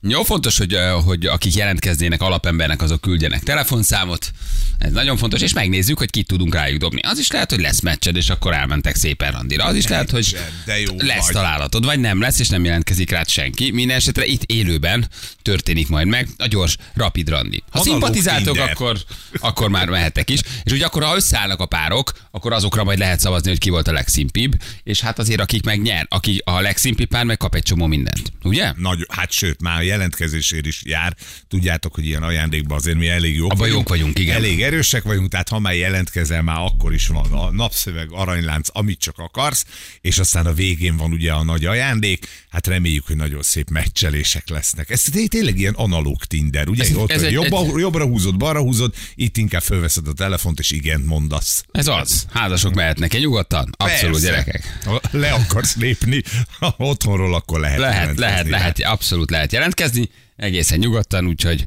Jó 0.08 0.22
fontos, 0.22 0.58
hogy, 0.58 0.78
hogy 1.04 1.26
akik 1.26 1.54
jelentkeznének 1.54 2.22
alapembernek, 2.22 2.82
azok 2.82 3.00
küldjenek 3.00 3.42
telefonszámot. 3.42 4.30
Ez 4.78 4.92
nagyon 4.92 5.16
fontos, 5.16 5.40
és 5.40 5.52
megnézzük, 5.52 5.98
hogy 5.98 6.10
kit 6.10 6.26
tudunk 6.26 6.54
rájuk 6.54 6.80
dobni. 6.80 7.00
Az 7.00 7.18
is 7.18 7.30
lehet, 7.30 7.50
hogy 7.50 7.60
lesz 7.60 7.80
meccsed, 7.80 8.16
és 8.16 8.30
akkor 8.30 8.54
elmentek 8.54 8.96
szépen 8.96 9.32
randira. 9.32 9.64
Az 9.64 9.76
is 9.76 9.86
lehet, 9.86 10.10
hogy 10.10 10.28
Meccsen, 10.32 10.48
de 10.64 10.80
jó 10.80 10.94
lesz 10.96 11.24
vagy. 11.24 11.34
találatod, 11.34 11.84
vagy 11.84 12.00
nem 12.00 12.20
lesz, 12.20 12.38
és 12.38 12.48
nem 12.48 12.64
jelentkezik 12.64 13.10
rád 13.10 13.28
senki. 13.28 13.70
Minden 13.70 13.96
esetre 13.96 14.24
itt 14.24 14.42
élőben 14.42 15.08
történik 15.42 15.88
majd 15.88 16.06
meg 16.06 16.28
a 16.38 16.46
gyors, 16.46 16.76
rapid 16.94 17.28
randi. 17.28 17.62
Ha 17.70 17.78
Analóg 17.78 18.00
szimpatizáltok, 18.00 18.54
Tinder. 18.54 18.70
akkor, 18.70 18.98
akkor 19.40 19.68
már 19.68 19.88
mehettek 19.88 20.30
is. 20.30 20.40
És 20.64 20.72
ugye 20.72 20.84
akkor, 20.84 21.02
ha 21.02 21.16
összeállnak 21.16 21.60
a 21.60 21.66
párok, 21.66 22.12
akkor 22.30 22.52
azokra 22.52 22.84
majd 22.84 22.98
lehet 22.98 23.20
szavazni, 23.20 23.48
hogy 23.48 23.58
ki 23.58 23.70
volt 23.70 23.88
a 23.88 23.92
legszimpibb, 23.92 24.52
és 24.82 25.00
hát 25.00 25.18
azért 25.18 25.40
akik 25.40 25.64
meg 25.64 25.82
nyer, 25.82 26.06
aki 26.08 26.42
a 26.44 26.60
legszimpibb 26.60 27.08
pár, 27.08 27.24
meg 27.24 27.36
kap 27.36 27.54
egy 27.54 27.62
csomó 27.62 27.86
mindent. 27.86 28.32
Ugye? 28.46 28.72
Nagy, 28.76 29.06
hát 29.08 29.30
sőt, 29.32 29.60
már 29.62 29.78
a 29.78 29.82
jelentkezésért 29.82 30.66
is 30.66 30.82
jár. 30.84 31.16
Tudjátok, 31.48 31.94
hogy 31.94 32.06
ilyen 32.06 32.22
ajándékban 32.22 32.76
azért 32.76 32.96
mi 32.96 33.08
elég 33.08 33.34
jók 33.36 33.52
Abban 33.52 33.68
jók 33.68 33.88
vagyunk, 33.88 34.18
igen. 34.18 34.36
Elég 34.36 34.62
erősek 34.62 35.02
vagyunk, 35.02 35.28
tehát 35.30 35.48
ha 35.48 35.58
már 35.58 35.74
jelentkezel, 35.74 36.42
már 36.42 36.60
akkor 36.60 36.94
is 36.94 37.06
van 37.06 37.32
a 37.32 37.50
napszöveg, 37.50 38.08
aranylánc, 38.12 38.68
amit 38.72 38.98
csak 39.00 39.18
akarsz, 39.18 39.64
és 40.00 40.18
aztán 40.18 40.46
a 40.46 40.52
végén 40.52 40.96
van 40.96 41.12
ugye 41.12 41.32
a 41.32 41.42
nagy 41.44 41.64
ajándék. 41.64 42.26
Hát 42.50 42.66
reméljük, 42.66 43.06
hogy 43.06 43.16
nagyon 43.16 43.42
szép 43.42 43.70
meccselések 43.70 44.48
lesznek. 44.48 44.90
Ez 44.90 45.02
té- 45.02 45.28
tényleg 45.30 45.58
ilyen 45.58 45.74
analóg 45.74 46.24
Tinder, 46.24 46.68
ugye? 46.68 46.82
Ez- 46.82 46.94
Ott 46.94 47.10
ez 47.10 47.22
egy- 47.22 47.32
jobba, 47.32 47.60
egy- 47.64 47.72
jobbra 47.80 48.04
húzod, 48.04 48.36
balra 48.36 48.60
húzod, 48.60 48.94
itt 49.14 49.36
inkább 49.36 49.62
fölveszed 49.62 50.08
a 50.08 50.12
telefont, 50.12 50.58
és 50.58 50.70
igen 50.70 51.00
mondasz. 51.00 51.64
Ez 51.72 51.86
az. 51.86 52.26
Házasok 52.32 52.74
mehetnek 52.74 53.14
egy 53.14 53.20
nyugodtan. 53.20 53.70
Abszolút, 53.76 54.12
Persze. 54.20 54.26
gyerekek. 54.30 54.78
Ha 54.84 55.00
le 55.10 55.32
akarsz 55.32 55.76
lépni 55.76 56.22
otthonról, 56.76 57.34
akkor 57.34 57.60
lehet. 57.60 57.78
Lehet, 57.78 57.94
jelentkezni 57.96 58.22
lehet, 58.44 58.78
lehet, 58.78 58.92
abszolút 58.92 59.30
lehet 59.30 59.52
jelentkezni, 59.52 60.10
egészen 60.36 60.78
nyugodtan, 60.78 61.26
úgyhogy 61.26 61.64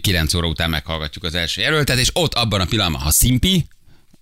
9 0.00 0.34
óra 0.34 0.46
után 0.46 0.70
meghallgatjuk 0.70 1.24
az 1.24 1.34
első 1.34 1.60
jelöltet, 1.60 1.98
és 1.98 2.10
ott 2.12 2.34
abban 2.34 2.60
a 2.60 2.64
pillanatban, 2.64 3.00
ha 3.00 3.10
szimpi, 3.10 3.66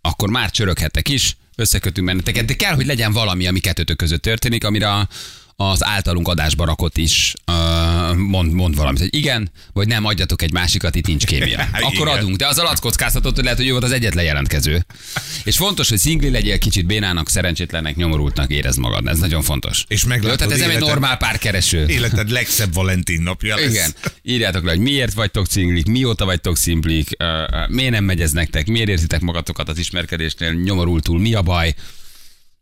akkor 0.00 0.30
már 0.30 0.50
csöröghetek 0.50 1.08
is, 1.08 1.36
összekötünk 1.56 2.06
benneteket, 2.06 2.44
de 2.44 2.54
kell, 2.54 2.74
hogy 2.74 2.86
legyen 2.86 3.12
valami, 3.12 3.46
ami 3.46 3.60
kettőtök 3.60 3.96
között 3.96 4.22
történik, 4.22 4.64
amire 4.64 4.90
a, 4.90 5.08
az 5.56 5.84
általunk 5.84 6.28
adásba 6.28 6.64
rakott 6.64 6.96
is 6.96 7.34
uh, 7.46 8.16
mond, 8.16 8.52
mond 8.52 8.76
valamit, 8.76 9.00
hogy 9.00 9.14
igen, 9.14 9.50
vagy 9.72 9.88
nem, 9.88 10.04
adjatok 10.04 10.42
egy 10.42 10.52
másikat, 10.52 10.94
itt 10.94 11.06
nincs 11.06 11.26
kémia. 11.26 11.68
Akkor 11.88 12.08
adunk, 12.08 12.36
de 12.36 12.46
az 12.46 12.58
alatt 12.58 12.80
kockáztatott, 12.80 13.34
hogy 13.34 13.44
lehet, 13.44 13.58
hogy 13.58 13.68
ő 13.68 13.70
volt 13.70 13.84
az 13.84 13.92
egyetlen 13.92 14.24
jelentkező. 14.24 14.86
És 15.50 15.56
fontos, 15.56 15.88
hogy 15.88 15.98
szingli 15.98 16.30
legyél, 16.30 16.58
kicsit 16.58 16.86
bénának, 16.86 17.28
szerencsétlennek, 17.28 17.96
nyomorultnak 17.96 18.50
érezd 18.50 18.78
magad. 18.78 19.06
Ez 19.06 19.18
nagyon 19.18 19.42
fontos. 19.42 19.84
És 19.88 20.04
meglátod 20.04 20.30
Jó, 20.30 20.36
tehát 20.36 20.52
ez 20.52 20.58
nem 20.58 20.68
egy 20.68 20.74
életed- 20.74 20.92
normál 20.94 21.16
párkereső. 21.16 21.86
Életed 21.88 22.30
legszebb 22.30 22.74
Valentin 22.74 23.22
napja 23.22 23.56
lesz. 23.56 23.70
Igen. 23.70 23.94
Írjátok 24.22 24.64
le, 24.64 24.70
hogy 24.70 24.80
miért 24.80 25.12
vagytok 25.12 25.46
cinglik, 25.46 25.86
mióta 25.86 26.24
vagytok 26.24 26.56
szimplik, 26.56 27.08
uh, 27.18 27.26
uh, 27.28 27.68
miért 27.68 27.90
nem 27.90 28.04
megy 28.04 28.20
ez 28.20 28.30
nektek, 28.32 28.66
miért 28.66 28.88
érzitek 28.88 29.20
magatokat 29.20 29.68
az 29.68 29.78
ismerkedésnél 29.78 30.52
nyomorultul, 30.52 31.18
mi 31.20 31.34
a 31.34 31.42
baj. 31.42 31.74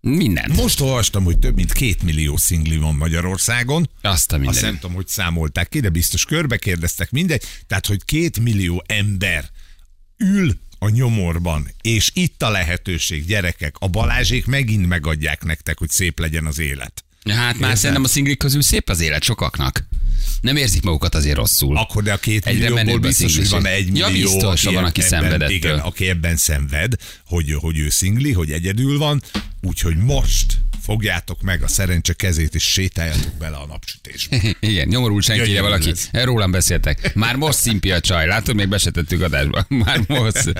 Minden. 0.01 0.51
Most 0.55 0.81
olvastam, 0.81 1.24
hogy 1.24 1.38
több 1.38 1.55
mint 1.55 1.72
két 1.72 2.03
millió 2.03 2.37
szingli 2.37 2.77
van 2.77 2.94
Magyarországon. 2.94 3.90
Azt 4.03 4.33
a 4.33 4.35
Azt 4.37 4.44
minden. 4.44 4.62
nem 4.62 4.79
tudom, 4.79 4.96
hogy 4.96 5.09
számolták 5.09 5.68
ki, 5.68 5.81
de 5.81 5.88
biztos 5.88 6.24
körbe 6.24 6.57
kérdeztek 6.57 7.11
mindegy. 7.11 7.42
Tehát, 7.66 7.87
hogy 7.87 8.05
két 8.05 8.40
millió 8.40 8.85
ember 8.87 9.44
ül 10.16 10.59
a 10.78 10.88
nyomorban, 10.88 11.70
és 11.82 12.10
itt 12.14 12.42
a 12.42 12.50
lehetőség, 12.50 13.26
gyerekek, 13.26 13.76
a 13.78 13.88
Balázsék 13.88 14.46
megint 14.46 14.86
megadják 14.86 15.44
nektek, 15.44 15.78
hogy 15.78 15.90
szép 15.90 16.18
legyen 16.18 16.46
az 16.46 16.58
élet. 16.58 17.04
Hát 17.30 17.58
már 17.58 17.76
szerintem 17.76 18.04
a 18.04 18.08
szinglik 18.08 18.38
közül 18.38 18.62
szép 18.62 18.88
az 18.88 19.00
élet 19.00 19.22
sokaknak. 19.22 19.88
Nem 20.40 20.56
érzik 20.56 20.82
magukat 20.82 21.14
azért 21.14 21.36
rosszul. 21.36 21.76
Akkor 21.76 22.02
de 22.02 22.12
a 22.12 22.16
két 22.16 22.46
Egyre 22.46 22.68
millióból 22.68 22.98
biztos, 22.98 23.36
hogy 23.36 23.48
van 23.48 23.66
egy 23.66 23.96
Ja, 23.96 24.08
millió, 24.08 24.32
biztos, 24.32 24.62
van, 24.62 24.84
aki 24.84 25.02
ebben, 25.02 25.20
szenved 25.20 25.50
igen, 25.50 25.78
aki 25.78 26.08
ebben 26.08 26.36
szenved, 26.36 26.92
hogy, 27.26 27.52
hogy 27.52 27.78
ő 27.78 27.88
szingli, 27.88 28.32
hogy 28.32 28.52
egyedül 28.52 28.98
van, 28.98 29.22
úgyhogy 29.62 29.96
most 29.96 30.58
fogjátok 30.88 31.42
meg 31.42 31.62
a 31.62 31.68
szerencse 31.68 32.12
kezét, 32.12 32.55
és 32.55 32.62
sétáljatok 32.62 33.33
bele 33.38 33.57
a 33.57 33.66
napsütésbe. 33.66 34.40
Igen, 34.70 34.88
nyomorult 34.88 35.24
senkire 35.24 35.61
valaki. 35.61 35.88
lesz. 35.88 36.09
Rólam 36.12 36.51
beszéltek. 36.51 37.14
Már 37.14 37.37
most 37.37 37.59
szimpi 37.59 37.90
a 37.90 38.01
csaj. 38.01 38.27
Látod, 38.27 38.55
még 38.55 38.68
be 38.68 38.79
se 38.79 38.90
tettük 38.90 39.22
adásba. 39.22 39.66
Már 39.68 40.01
most. 40.07 40.53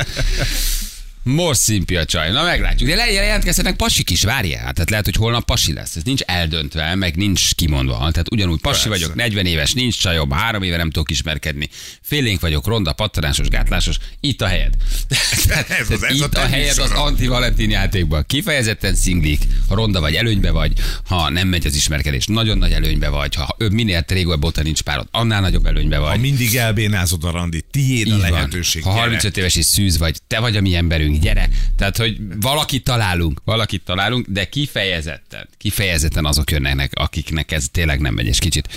Most 1.35 1.61
szimpi 1.61 1.97
a 1.97 2.05
csaj. 2.05 2.31
Na 2.31 2.43
meglátjuk. 2.43 2.89
De 2.89 2.95
le- 2.97 3.11
jelentkezhetnek 3.13 3.77
pasik 3.77 4.11
is, 4.11 4.23
várjál. 4.23 4.73
Tehát 4.73 4.91
lehet, 4.91 5.05
hogy 5.05 5.15
holnap 5.15 5.45
pasi 5.45 5.73
lesz. 5.73 5.97
Ez 5.97 6.03
nincs 6.03 6.21
eldöntve, 6.21 6.95
meg 6.95 7.17
nincs 7.17 7.55
kimondva. 7.55 7.97
Tehát 7.99 8.33
ugyanúgy 8.33 8.61
pasi 8.61 8.89
Persze. 8.89 8.89
vagyok, 8.89 9.15
40 9.15 9.47
éves, 9.47 9.73
nincs 9.73 9.99
csajom, 10.01 10.31
három 10.31 10.63
éve 10.63 10.77
nem 10.77 10.91
tudok 10.91 11.11
ismerkedni. 11.11 11.69
Félénk 12.03 12.41
vagyok, 12.41 12.67
ronda, 12.67 12.93
pattanásos, 12.93 13.49
gátlásos. 13.49 13.97
Itt 14.21 14.43
a 14.43 14.47
helyed. 14.47 14.75
Ez 15.81 15.91
az- 15.91 16.03
ez 16.03 16.03
a 16.03 16.15
itt 16.15 16.23
a 16.23 16.29
te 16.29 16.47
helyed 16.49 16.79
az 16.79 16.91
anti-valentin 16.91 17.71
játékban. 17.71 18.25
Kifejezetten 18.27 18.95
szinglik, 18.95 19.41
ha 19.69 19.75
ronda 19.75 20.01
vagy, 20.01 20.15
előnybe 20.15 20.51
vagy, 20.51 20.73
ha 21.05 21.31
nem 21.31 21.49
megy 21.49 21.67
az 21.67 21.75
ismerkedés, 21.75 22.27
nagyon 22.27 22.59
nagy 22.59 22.73
előnybe 22.73 23.09
vagy, 23.09 23.35
ha 23.35 23.55
ő 23.59 23.69
minél 23.69 24.05
régóbb 24.09 24.45
óta 24.45 24.63
nincs 24.63 24.81
párod, 24.83 25.07
annál 25.11 25.41
nagyobb 25.41 25.67
előnybe 25.67 25.97
Ha 25.97 26.03
vagy. 26.03 26.21
mindig 26.21 26.55
elbénázod 26.57 27.25
a 27.25 27.31
randit, 27.31 27.65
tiéd 27.71 28.11
a 28.13 28.17
lehetőség. 28.17 28.83
Ha 28.83 28.89
gyere. 28.91 29.01
35 29.03 29.37
éves 29.37 29.57
és 29.57 29.65
szűz 29.65 29.99
vagy, 29.99 30.17
te 30.27 30.39
vagy 30.39 30.57
a 30.57 30.61
mi 30.61 30.75
emberünk, 30.75 31.18
gyere. 31.19 31.49
Tehát, 31.77 31.97
hogy 31.97 32.17
valakit 32.41 32.85
találunk, 32.85 33.41
valakit 33.45 33.83
találunk, 33.85 34.27
de 34.29 34.45
kifejezetten, 34.45 35.49
kifejezetten 35.59 36.25
azok 36.25 36.51
jönnek, 36.51 36.91
akiknek 36.95 37.53
ez 37.53 37.67
tényleg 37.73 38.01
nem 38.01 38.15
megy, 38.15 38.27
és 38.27 38.39
kicsit 38.39 38.69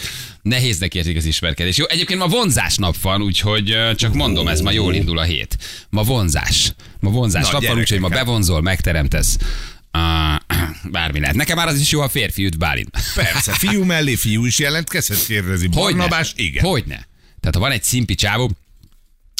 nehéznek 0.41 0.95
érzik 0.95 1.17
az 1.17 1.25
ismerkedés. 1.25 1.77
Jó, 1.77 1.85
egyébként 1.85 2.19
ma 2.19 2.27
vonzás 2.27 2.75
nap 2.75 3.01
van, 3.01 3.21
úgyhogy 3.21 3.77
csak 3.95 4.13
mondom, 4.13 4.47
ez 4.47 4.61
ma 4.61 4.71
jól 4.71 4.93
indul 4.93 5.17
a 5.17 5.23
hét. 5.23 5.57
Ma 5.89 6.03
vonzás. 6.03 6.73
Ma 6.99 7.09
vonzás 7.09 7.45
Na, 7.45 7.51
nap 7.51 7.65
van, 7.65 7.77
úgyhogy 7.77 7.99
ma 7.99 8.07
bevonzol, 8.09 8.61
megteremtesz. 8.61 9.37
Uh, 9.93 10.59
bármi 10.91 11.19
lehet. 11.19 11.35
Nekem 11.35 11.57
már 11.57 11.67
az 11.67 11.79
is 11.79 11.91
jó, 11.91 11.99
ha 11.99 12.09
férfi 12.09 12.45
üt 12.45 12.57
Bálint. 12.57 12.89
Persze, 13.15 13.53
fiú 13.53 13.83
mellé 13.83 14.15
fiú 14.15 14.45
is 14.45 14.59
jelentkezhet, 14.59 15.25
kérdezi 15.25 15.67
Barnabás. 15.67 16.33
Igen. 16.35 16.63
Hogyne. 16.63 17.07
Tehát 17.39 17.55
ha 17.55 17.59
van 17.59 17.71
egy 17.71 17.83
szimpi 17.83 18.15
csávó, 18.15 18.51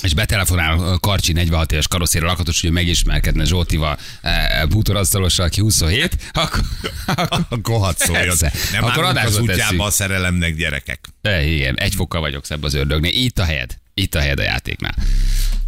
és 0.01 0.13
betelefonál 0.13 0.79
a 0.79 0.99
Karcsi 0.99 1.33
46 1.33 1.71
éves 1.71 1.87
karosszéről 1.87 2.27
lakatos, 2.27 2.61
hogy 2.61 2.71
megismerkedne 2.71 3.43
Zsoltival, 3.43 3.97
e, 4.21 4.65
bútorasztalossal, 4.65 5.45
aki 5.45 5.61
27, 5.61 6.17
akkor, 6.31 6.61
akkor 7.05 7.45
Akkor 7.49 7.79
hadd 7.79 7.93
szóljon. 7.97 8.35
Nem 8.71 8.83
Akkor 8.83 9.03
az 9.03 9.39
útjába 9.39 9.83
a 9.85 9.89
szerelemnek 9.91 10.55
gyerekek. 10.55 10.99
E, 11.21 11.43
igen, 11.43 11.75
egy 11.77 11.95
fokkal 11.95 12.21
vagyok 12.21 12.45
szebb 12.45 12.63
az 12.63 12.73
ördögnél. 12.73 13.11
Itt 13.13 13.39
a 13.39 13.43
helyed. 13.43 13.77
Itt 13.93 14.15
a 14.15 14.19
helyed 14.19 14.39
a 14.39 14.43
játéknál. 14.43 14.95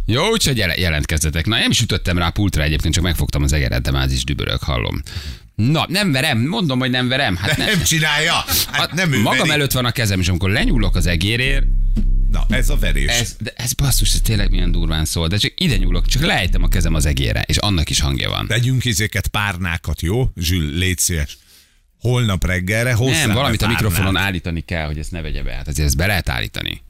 Jó, 0.06 0.28
úgyhogy 0.30 0.56
jel- 0.56 0.78
jelentkezzetek. 0.78 1.46
Na, 1.46 1.58
nem 1.58 1.70
is 1.70 1.80
ütöttem 1.80 2.18
rá 2.18 2.26
a 2.26 2.30
pultra 2.30 2.62
egyébként, 2.62 2.94
csak 2.94 3.02
megfogtam 3.02 3.42
az 3.42 3.52
egeret, 3.52 3.82
de 3.82 3.90
már 3.90 4.04
az 4.04 4.12
is 4.12 4.24
dübörög, 4.24 4.60
hallom. 4.62 5.02
Na, 5.54 5.84
nem 5.88 6.12
verem, 6.12 6.38
mondom, 6.38 6.78
hogy 6.78 6.90
nem 6.90 7.08
verem. 7.08 7.36
Hát 7.36 7.56
nem, 7.56 7.66
Nem 7.66 7.82
csinálja. 7.82 8.44
Hát 8.70 8.92
nem 8.92 9.12
ő 9.12 9.20
Magam 9.20 9.38
veri. 9.38 9.50
előtt 9.50 9.72
van 9.72 9.84
a 9.84 9.90
kezem, 9.90 10.20
és 10.20 10.28
amikor 10.28 10.50
lenyúlok 10.50 10.96
az 10.96 11.06
egérért, 11.06 11.64
Na, 12.34 12.56
ez 12.56 12.68
a 12.68 12.76
verés. 12.76 13.10
ez, 13.10 13.36
de 13.40 13.52
ez 13.56 13.72
basszus, 13.72 14.14
ez 14.14 14.20
tényleg 14.20 14.50
milyen 14.50 14.72
durván 14.72 15.04
szól, 15.04 15.28
de 15.28 15.36
csak 15.36 15.52
ide 15.56 15.76
nyúlok, 15.76 16.06
csak 16.06 16.22
lejtem 16.22 16.62
a 16.62 16.68
kezem 16.68 16.94
az 16.94 17.06
egérre, 17.06 17.42
és 17.46 17.56
annak 17.56 17.90
is 17.90 18.00
hangja 18.00 18.30
van. 18.30 18.46
Tegyünk 18.46 18.84
izéket, 18.84 19.26
párnákat, 19.28 20.00
jó? 20.02 20.30
Zsül, 20.36 20.70
légy 20.70 20.98
szíves. 20.98 21.38
Holnap 22.00 22.44
reggelre 22.44 22.92
hozzá 22.92 23.26
Nem, 23.26 23.34
valamit 23.34 23.62
a 23.62 23.68
mikrofonon 23.68 24.16
állítani 24.16 24.60
kell, 24.60 24.86
hogy 24.86 24.98
ezt 24.98 25.10
ne 25.10 25.20
vegye 25.20 25.42
be. 25.42 25.52
Hát 25.52 25.68
azért 25.68 25.86
ezt 25.86 25.96
be 25.96 26.06
lehet 26.06 26.28
állítani. 26.28 26.82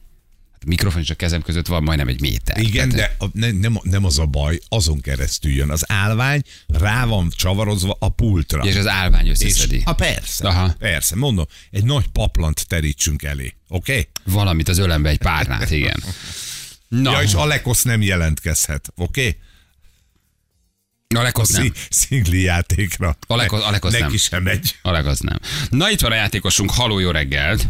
A 0.65 0.69
mikrofon 0.69 1.01
és 1.03 1.11
a 1.11 1.15
kezem 1.15 1.43
között 1.43 1.67
van 1.67 1.83
majdnem 1.83 2.09
egy 2.09 2.21
méter. 2.21 2.59
Igen, 2.59 2.89
Tehát- 2.89 3.17
de 3.19 3.25
a, 3.25 3.29
ne, 3.33 3.51
nem, 3.51 3.79
nem 3.83 4.05
az 4.05 4.19
a 4.19 4.27
baj, 4.27 4.59
azon 4.69 5.01
keresztül 5.01 5.53
jön. 5.53 5.71
Az 5.71 5.85
állvány 5.91 6.43
rá 6.67 7.05
van 7.05 7.31
csavarozva 7.37 7.97
a 7.99 8.09
pultra. 8.09 8.63
És 8.63 8.77
az 8.77 8.87
állvány 8.87 9.27
És, 9.27 9.31
összeszedi. 9.31 9.83
ha 9.85 9.95
persze, 9.95 10.49
Aha. 10.49 10.75
persze, 10.79 11.17
mondom, 11.17 11.45
egy 11.71 11.85
nagy 11.85 12.07
paplant 12.09 12.69
terítsünk 12.69 13.23
elé, 13.23 13.55
oké? 13.69 13.93
Okay? 13.93 14.09
Valamit 14.35 14.69
az 14.69 14.79
ölembe, 14.79 15.09
egy 15.09 15.19
párnát, 15.19 15.71
igen. 15.71 16.03
Na, 16.89 17.11
Ja, 17.13 17.23
és 17.23 17.33
Alekosz 17.35 17.83
nem 17.83 18.03
jelentkezhet, 18.03 18.89
oké? 18.97 19.21
Okay? 19.21 19.39
Alekos 21.21 21.51
nem. 21.51 21.73
Szingli 21.91 22.41
játékra. 22.43 23.17
Alekos- 23.27 23.61
Ne- 23.61 23.67
Alekos 23.67 23.91
Neki 23.93 24.03
nem. 24.05 24.17
sem 24.17 24.43
megy. 24.43 24.77
Alek 24.83 25.07
az 25.07 25.21
nem. 25.21 25.39
Na 25.71 25.91
itt 25.91 26.01
van 26.01 26.13
a 26.13 26.15
játékosunk, 26.15 26.71
haló, 26.71 26.99
jó 26.99 27.11
reggelt. 27.11 27.67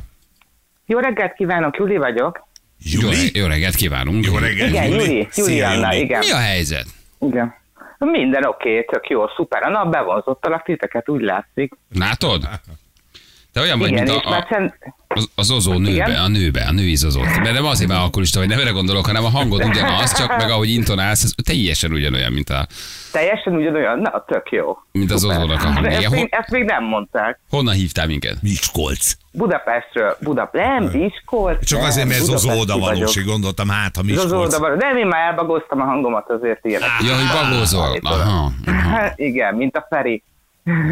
Jó 0.87 0.99
reggelt 0.99 1.35
kívánok, 1.35 1.77
Juli 1.77 1.97
vagyok. 1.97 2.49
Jó, 2.79 3.01
Juli? 3.01 3.15
re- 3.15 3.41
jó 3.41 3.47
reggelt 3.47 3.75
kívánunk. 3.75 4.25
Jó 4.27 4.37
reggelt, 4.39 4.71
Igen, 4.71 4.89
Juli, 4.89 5.03
Juli 5.15 5.27
Szia, 5.31 5.69
Anna, 5.69 5.95
igen. 5.95 6.19
Mi 6.19 6.31
a 6.31 6.37
helyzet? 6.37 6.87
igen. 7.21 7.55
Minden 7.99 8.45
oké, 8.45 8.83
tök 8.83 9.09
jó, 9.09 9.27
szuper. 9.37 9.63
A 9.63 9.69
nap 9.69 9.91
bevonzottalak 9.91 10.63
titeket, 10.65 11.09
úgy 11.09 11.21
látszik. 11.23 11.73
Látod? 11.99 12.49
Te 13.53 13.61
olyan 13.61 13.79
vagy, 13.79 13.91
Igen, 13.91 14.03
mint 14.05 14.17
és 14.17 14.23
a, 14.25 14.31
már 14.31 14.43
a, 14.43 14.47
szent... 14.51 14.75
az, 15.15 15.29
az 15.35 15.51
ozó 15.51 15.73
nőbe, 15.73 15.91
Igen? 15.91 16.11
a 16.17 16.29
nőbe, 16.29 16.65
a 16.69 16.73
női 16.73 16.95
zozót. 16.95 17.25
Mert 17.25 17.53
nem 17.53 17.65
azért, 17.65 17.89
mert 17.89 18.01
alkoholista 18.01 18.39
vagy, 18.39 18.49
nem 18.49 18.59
erre 18.59 18.71
gondolok, 18.71 19.07
hanem 19.07 19.25
a 19.25 19.29
hangod 19.29 19.65
ugyanaz, 19.65 20.17
csak 20.17 20.37
meg 20.37 20.51
ahogy 20.51 20.69
intonálsz, 20.71 21.23
ez 21.23 21.33
teljesen 21.45 21.93
ugyanolyan, 21.93 22.33
mint, 22.33 22.51
a, 22.51 22.67
teljesen 23.13 23.55
ugyanolyan, 23.55 23.99
na, 23.99 24.25
tök 24.29 24.51
jó. 24.51 24.79
mint 24.93 25.11
az 25.11 25.25
ozónak 25.25 25.63
a 25.63 25.65
De 25.67 25.73
hangja. 25.73 25.91
ezt, 25.91 26.11
még, 26.11 26.29
ezt 26.31 26.51
még 26.51 26.65
nem 26.65 26.85
mondták. 26.85 27.39
honnan 27.51 27.75
hívtál 27.75 28.07
minket? 28.07 28.43
Miskolc. 28.43 29.13
Budapestről, 29.33 30.17
Budapest, 30.21 30.65
nem, 30.69 30.85
Miskolc. 30.85 31.65
Csak 31.67 31.79
nem, 31.79 31.89
azért, 31.89 32.07
mert 32.09 32.21
ez 32.21 32.29
az 32.29 32.43
budapesti 32.43 32.73
oda 32.73 32.79
vagyok. 32.79 33.25
gondoltam, 33.25 33.69
hát 33.69 33.97
ha 33.97 34.03
Miskolc. 34.03 34.33
oda 34.33 34.59
való. 34.59 34.75
Nem, 34.75 34.97
én 34.97 35.07
már 35.07 35.27
elbagoztam 35.29 35.81
a 35.81 35.85
hangomat 35.85 36.31
azért 36.31 36.65
ilyenek. 36.65 36.89
Ja, 37.07 37.15
hogy 37.15 37.43
bagózol. 37.51 37.99
Aha, 38.03 38.51
aha. 38.67 38.79
Hát 38.89 39.19
igen, 39.19 39.55
mint 39.55 39.77
a 39.77 39.87
Feri. 39.91 40.23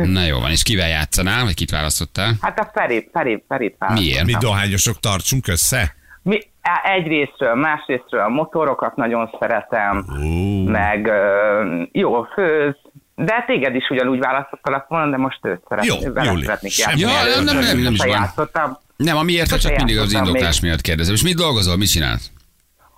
Na 0.04 0.24
jó 0.24 0.38
van, 0.38 0.50
és 0.50 0.62
kivel 0.62 0.88
játszanál, 0.88 1.44
vagy 1.44 1.54
kit 1.54 1.70
választottál? 1.70 2.32
Hát 2.40 2.58
a 2.58 2.70
Feri, 2.74 3.08
Feri, 3.12 3.44
Feri 3.48 3.76
Miért? 3.92 4.24
Mi 4.24 4.34
dohányosok 4.40 5.00
tartsunk 5.00 5.48
össze? 5.48 5.94
Mi, 6.22 6.38
egyrésztről, 6.82 7.54
másrésztről 7.54 8.20
a 8.20 8.28
motorokat 8.28 8.96
nagyon 8.96 9.30
szeretem, 9.40 10.06
Ó. 10.22 10.64
meg 10.64 11.06
ö, 11.06 11.82
jó 11.92 12.22
főz, 12.22 12.74
de 13.14 13.44
téged 13.46 13.74
is 13.74 13.88
ugyanúgy 13.90 14.18
választottalak 14.18 14.88
volna, 14.88 15.10
de 15.10 15.16
most 15.16 15.38
őt 15.42 15.62
szeretném. 15.68 16.12
Jó, 16.14 16.40
szeretnék 16.40 16.76
játszani. 16.76 17.00
Ja, 17.00 17.08
nem, 17.34 17.44
nem, 17.44 17.58
nem, 17.58 17.78
nem 17.78 17.92
is 17.92 18.04
van. 18.04 18.78
Nem, 18.96 19.16
amiért, 19.16 19.48
Sose 19.48 19.68
csak 19.68 19.76
mindig 19.76 19.98
az 19.98 20.12
indoklás 20.12 20.60
még. 20.60 20.70
miatt 20.70 20.80
kérdezem. 20.80 21.14
És 21.14 21.22
mit 21.22 21.36
dolgozol, 21.36 21.76
mit 21.76 21.90
csinálsz? 21.90 22.30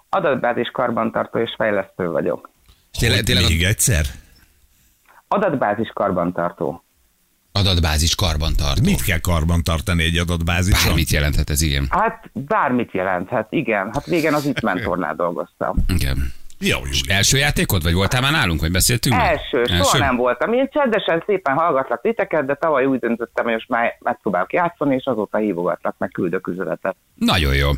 Adatbázis 0.09 0.71
karbantartó 0.71 1.39
és 1.39 1.55
fejlesztő 1.57 2.09
vagyok. 2.11 2.51
Tényleg, 2.99 3.23
tényleg 3.23 3.45
Még 3.49 3.63
egyszer? 3.63 4.05
Adatbázis 5.29 5.91
karbantartó. 5.95 6.85
adatbázis 7.53 8.15
karbantartó. 8.15 8.83
Mit 8.83 9.03
kell 9.03 9.19
karban 9.19 9.63
tartani 9.63 10.03
egy 10.03 10.17
adatbázison? 10.19 10.87
Bármit 10.87 11.11
jelenthet 11.11 11.51
ez, 11.51 11.63
igen. 11.63 11.87
Hát 11.91 12.31
bármit 12.33 12.93
jelenthet, 12.93 13.47
igen. 13.51 13.91
Hát 13.93 14.07
régen 14.07 14.35
az 14.35 14.47
itt 14.47 14.61
mentornál 14.61 15.15
dolgoztam. 15.15 15.77
igen. 15.89 16.33
Jó, 16.61 16.79
Júli. 16.79 17.01
Első 17.09 17.37
játékod, 17.37 17.83
vagy 17.83 17.95
voltál 17.95 18.21
már 18.21 18.33
nálunk, 18.33 18.61
vagy 18.61 18.71
beszéltünk? 18.71 19.17
már? 19.17 19.31
Első, 19.31 19.75
soha 19.83 19.99
nem 19.99 20.17
voltam. 20.17 20.53
Én 20.53 20.69
csendesen 20.73 21.23
szépen 21.27 21.55
hallgatlak 21.55 22.01
titeket, 22.01 22.47
de 22.47 22.55
tavaly 22.55 22.85
úgy 22.85 22.99
döntöttem, 22.99 23.45
hogy 23.45 23.53
most 23.53 23.69
már 23.69 23.97
megpróbálok 24.01 24.53
játszani, 24.53 24.95
és 24.95 25.05
azóta 25.05 25.39
hívogatlak, 25.39 25.95
meg 25.99 26.11
küldök 26.11 26.47
üzenetet. 26.47 26.97
Nagyon 27.15 27.55
jó. 27.55 27.69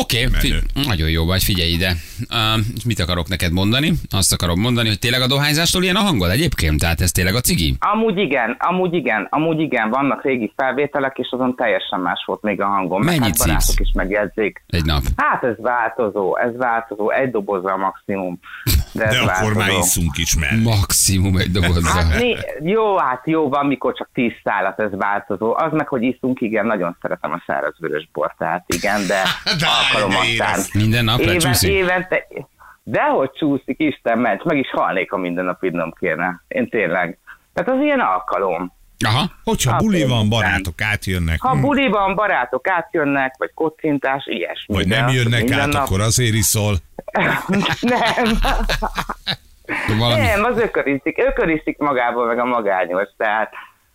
Oké, 0.00 0.26
okay, 0.26 0.38
fi- 0.40 0.86
nagyon 0.86 1.10
jó 1.10 1.24
vagy, 1.24 1.42
figyelj 1.42 1.70
ide. 1.70 1.92
Uh, 2.30 2.60
mit 2.86 3.00
akarok 3.00 3.28
neked 3.28 3.52
mondani? 3.52 3.92
Azt 4.10 4.32
akarom 4.32 4.60
mondani, 4.60 4.88
hogy 4.88 4.98
tényleg 4.98 5.20
a 5.20 5.26
dohányzástól 5.26 5.82
ilyen 5.82 5.96
a 5.96 6.00
hangod 6.00 6.30
egyébként? 6.30 6.80
Tehát 6.80 7.00
ez 7.00 7.10
tényleg 7.10 7.34
a 7.34 7.40
cigi? 7.40 7.76
Amúgy 7.78 8.18
igen, 8.18 8.56
amúgy 8.58 8.94
igen, 8.94 9.26
amúgy 9.30 9.60
igen, 9.60 9.90
vannak 9.90 10.22
régi 10.24 10.52
felvételek, 10.56 11.18
és 11.18 11.28
azon 11.30 11.54
teljesen 11.54 12.00
más 12.00 12.22
volt 12.26 12.42
még 12.42 12.60
a 12.60 12.66
hangom. 12.66 13.02
meg 13.02 13.18
Mennyit 13.18 13.42
hát 13.42 13.60
szívsz? 13.60 13.80
is 13.80 13.92
megjegyzik. 13.94 14.62
Egy 14.66 14.84
nap. 14.84 15.02
Hát 15.16 15.44
ez 15.44 15.54
változó, 15.58 16.36
ez 16.36 16.56
változó, 16.56 17.10
egy 17.10 17.30
dobozza 17.30 17.72
a 17.72 17.76
maximum. 18.06 18.38
De, 18.92 19.04
ez 19.04 19.24
De 19.24 19.32
akkor 19.32 19.54
már 19.54 19.68
iszunk 19.68 20.16
is 20.16 20.36
mellé. 20.36 20.62
Maximum 20.62 21.36
egy 21.36 21.50
dobozzal. 21.50 22.02
Hát 22.02 22.18
né, 22.18 22.36
jó, 22.60 22.96
hát 22.96 23.22
jó, 23.26 23.48
van, 23.48 23.66
mikor 23.66 23.94
csak 23.94 24.08
tíz 24.12 24.32
szállat, 24.44 24.80
ez 24.80 24.90
változó. 24.92 25.54
Az 25.56 25.72
meg, 25.72 25.88
hogy 25.88 26.02
iszunk, 26.02 26.40
igen, 26.40 26.66
nagyon 26.66 26.96
szeretem 27.00 27.32
a 27.32 27.42
szárazvörös 27.46 28.08
bort, 28.12 28.36
tehát 28.38 28.64
igen, 28.74 29.06
de 29.06 29.22
De 29.60 29.66
alkalom 29.66 30.10
ne 30.10 30.16
aztán. 30.18 30.48
érezd. 30.48 30.74
Minden 30.74 31.04
nap 31.04 31.18
Éven, 31.18 31.34
lecsúszik? 31.34 31.70
évente, 31.70 32.26
dehogy 32.82 33.30
csúszik, 33.30 33.78
Isten 33.78 34.18
ments, 34.18 34.42
meg 34.42 34.58
is 34.58 34.70
halnék, 34.70 35.10
ha 35.10 35.16
minden 35.16 35.44
nap 35.44 35.62
innom 35.62 35.92
kéne. 35.92 36.42
Én 36.48 36.68
tényleg. 36.68 37.18
Tehát 37.54 37.70
az 37.70 37.80
ilyen 37.84 38.00
alkalom. 38.00 38.72
Aha. 39.04 39.30
Hogyha 39.44 39.70
Hát, 39.72 39.80
buli 39.80 40.04
van, 40.06 40.28
barátok 40.28 40.80
átjönnek, 40.82 41.40
Ha 41.40 41.50
hm, 41.54 41.60
buliban 41.60 42.14
barátok 42.14 42.68
átjönnek, 42.68 43.34
vagy 43.38 43.50
kocintás, 43.54 44.26
ilyesmi. 44.26 44.74
vagy 44.74 44.88
nem 44.88 45.08
jönnek 45.08 45.50
át, 45.50 45.66
nap- 45.66 45.74
akkor 45.86 46.00
azért 46.00 46.34
iszol. 46.34 46.74
nem, 47.80 48.38
Valami. 49.98 50.20
nem, 50.20 50.44
az 50.44 50.58
ököriszik, 50.58 51.18
ököriszik 51.18 51.78
magából 51.78 52.26
meg 52.26 52.38
a 52.38 52.44
magányos, 52.44 53.08
tehát 53.16 53.52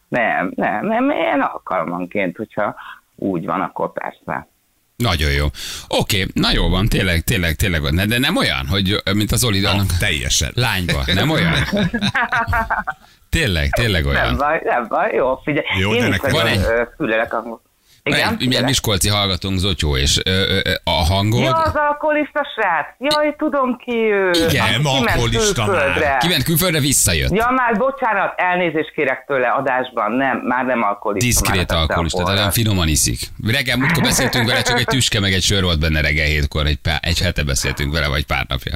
nem, 0.07 0.51
nem, 0.55 0.85
nem, 0.85 1.09
ilyen 1.09 1.41
alkalmanként, 1.41 2.37
hogyha 2.37 2.75
úgy 3.15 3.45
van, 3.45 3.61
akkor 3.61 3.91
persze. 3.93 4.47
Nagyon 5.01 5.31
jó. 5.31 5.45
Oké, 5.87 6.27
na 6.33 6.51
jó 6.53 6.69
van, 6.69 6.87
tényleg, 6.87 7.21
tényleg, 7.21 7.55
tényleg. 7.55 7.81
Ne- 7.81 8.05
De 8.05 8.17
nem 8.19 8.35
olyan, 8.37 8.67
hogy 8.67 9.01
mint 9.13 9.31
az 9.31 9.43
Oli 9.43 9.65
annak 9.65 9.97
Teljesen. 9.99 10.51
lányba, 10.55 11.03
nem 11.13 11.29
olyan? 11.29 11.53
Tényleg, 13.29 13.69
tényleg 13.69 14.03
Nem 14.03 14.11
olyan. 14.11 14.37
baj, 14.37 14.61
nem 14.63 14.85
baj, 14.87 15.11
jó, 15.13 15.35
figyelj. 15.43 15.65
Jó, 15.79 15.93
Én 15.93 15.99
de 16.01 16.07
is 16.07 16.11
neked 16.11 16.31
nagyon 16.31 16.57
van 16.63 16.77
egy- 16.77 16.87
fülelek 16.97 17.33
a... 17.33 17.61
Igen, 18.03 18.37
figyelek. 18.37 18.67
Miskolci 18.67 19.09
hallgatónk, 19.09 19.57
Zotyó, 19.57 19.97
és 19.97 20.19
ö, 20.25 20.59
ö, 20.63 20.71
a 20.83 20.91
hangod... 20.91 21.43
Ja, 21.43 21.51
az 21.51 21.75
alkoholista 21.75 22.47
srác. 22.55 23.13
Jaj, 23.13 23.35
tudom 23.37 23.77
ki 23.77 23.95
ő. 23.95 24.31
Igen, 24.49 24.71
nem 24.71 24.81
kiment 24.81 25.07
alkoholista 25.07 25.65
már. 25.65 26.17
Kiment 26.17 26.43
külföldre, 26.43 26.79
visszajött. 26.79 27.31
Ja, 27.31 27.49
már 27.55 27.77
bocsánat, 27.77 28.33
elnézést 28.37 28.91
kérek 28.91 29.23
tőle 29.27 29.47
adásban, 29.47 30.11
nem, 30.11 30.37
már 30.37 30.65
nem 30.65 30.83
alkoholista. 30.83 31.27
Diszkrét 31.27 31.71
alkoholista, 31.71 32.23
olyan 32.23 32.35
porrat. 32.35 32.53
finoman 32.53 32.87
iszik. 32.87 33.19
Reggel 33.47 33.77
múltkor 33.77 34.03
beszéltünk 34.03 34.47
vele, 34.47 34.61
csak 34.61 34.79
egy 34.79 34.85
tüske 34.85 35.19
meg 35.19 35.33
egy 35.33 35.43
sör 35.43 35.63
volt 35.63 35.79
benne 35.79 36.01
reggel 36.01 36.25
hétkor, 36.25 36.65
egy, 36.65 36.77
pár, 36.77 36.99
egy 37.01 37.19
hete 37.19 37.43
beszéltünk 37.43 37.93
vele, 37.93 38.07
vagy 38.07 38.25
pár 38.25 38.45
napja. 38.47 38.73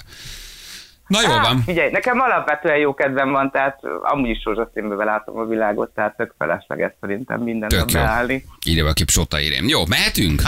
Na 1.07 1.19
jó 1.21 1.31
Á, 1.31 1.41
van. 1.41 1.61
Figyelj, 1.65 1.91
nekem 1.91 2.19
alapvetően 2.19 2.77
jó 2.77 2.93
kedvem 2.93 3.31
van, 3.31 3.51
tehát 3.51 3.79
amúgy 4.01 4.29
is 4.29 4.43
rózsaszínbe 4.43 5.03
látom 5.03 5.37
a 5.37 5.45
világot, 5.45 5.89
tehát 5.89 6.15
tök 6.17 6.33
felesleges 6.37 6.91
szerintem 7.01 7.41
minden 7.41 7.69
Tök 7.69 7.91
jó. 7.91 7.99
beállni. 8.01 8.43
Írja 8.65 8.81
valaki 8.83 9.03
Sota 9.07 9.39
Irén. 9.39 9.67
Jó, 9.67 9.85
mehetünk? 9.85 10.41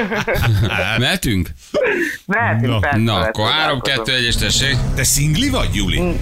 Mehetünk? 0.98 1.48
Mehetünk 2.26 2.72
Na, 2.72 2.78
persze. 2.78 2.98
Na, 2.98 3.14
akkor 3.14 3.50
3, 3.50 3.80
találkozunk. 3.80 3.82
2, 4.06 4.12
1 4.12 4.24
és 4.24 4.36
tessék. 4.36 4.76
Te 4.96 5.04
szingli 5.04 5.48
vagy, 5.50 5.74
Juli? 5.74 6.16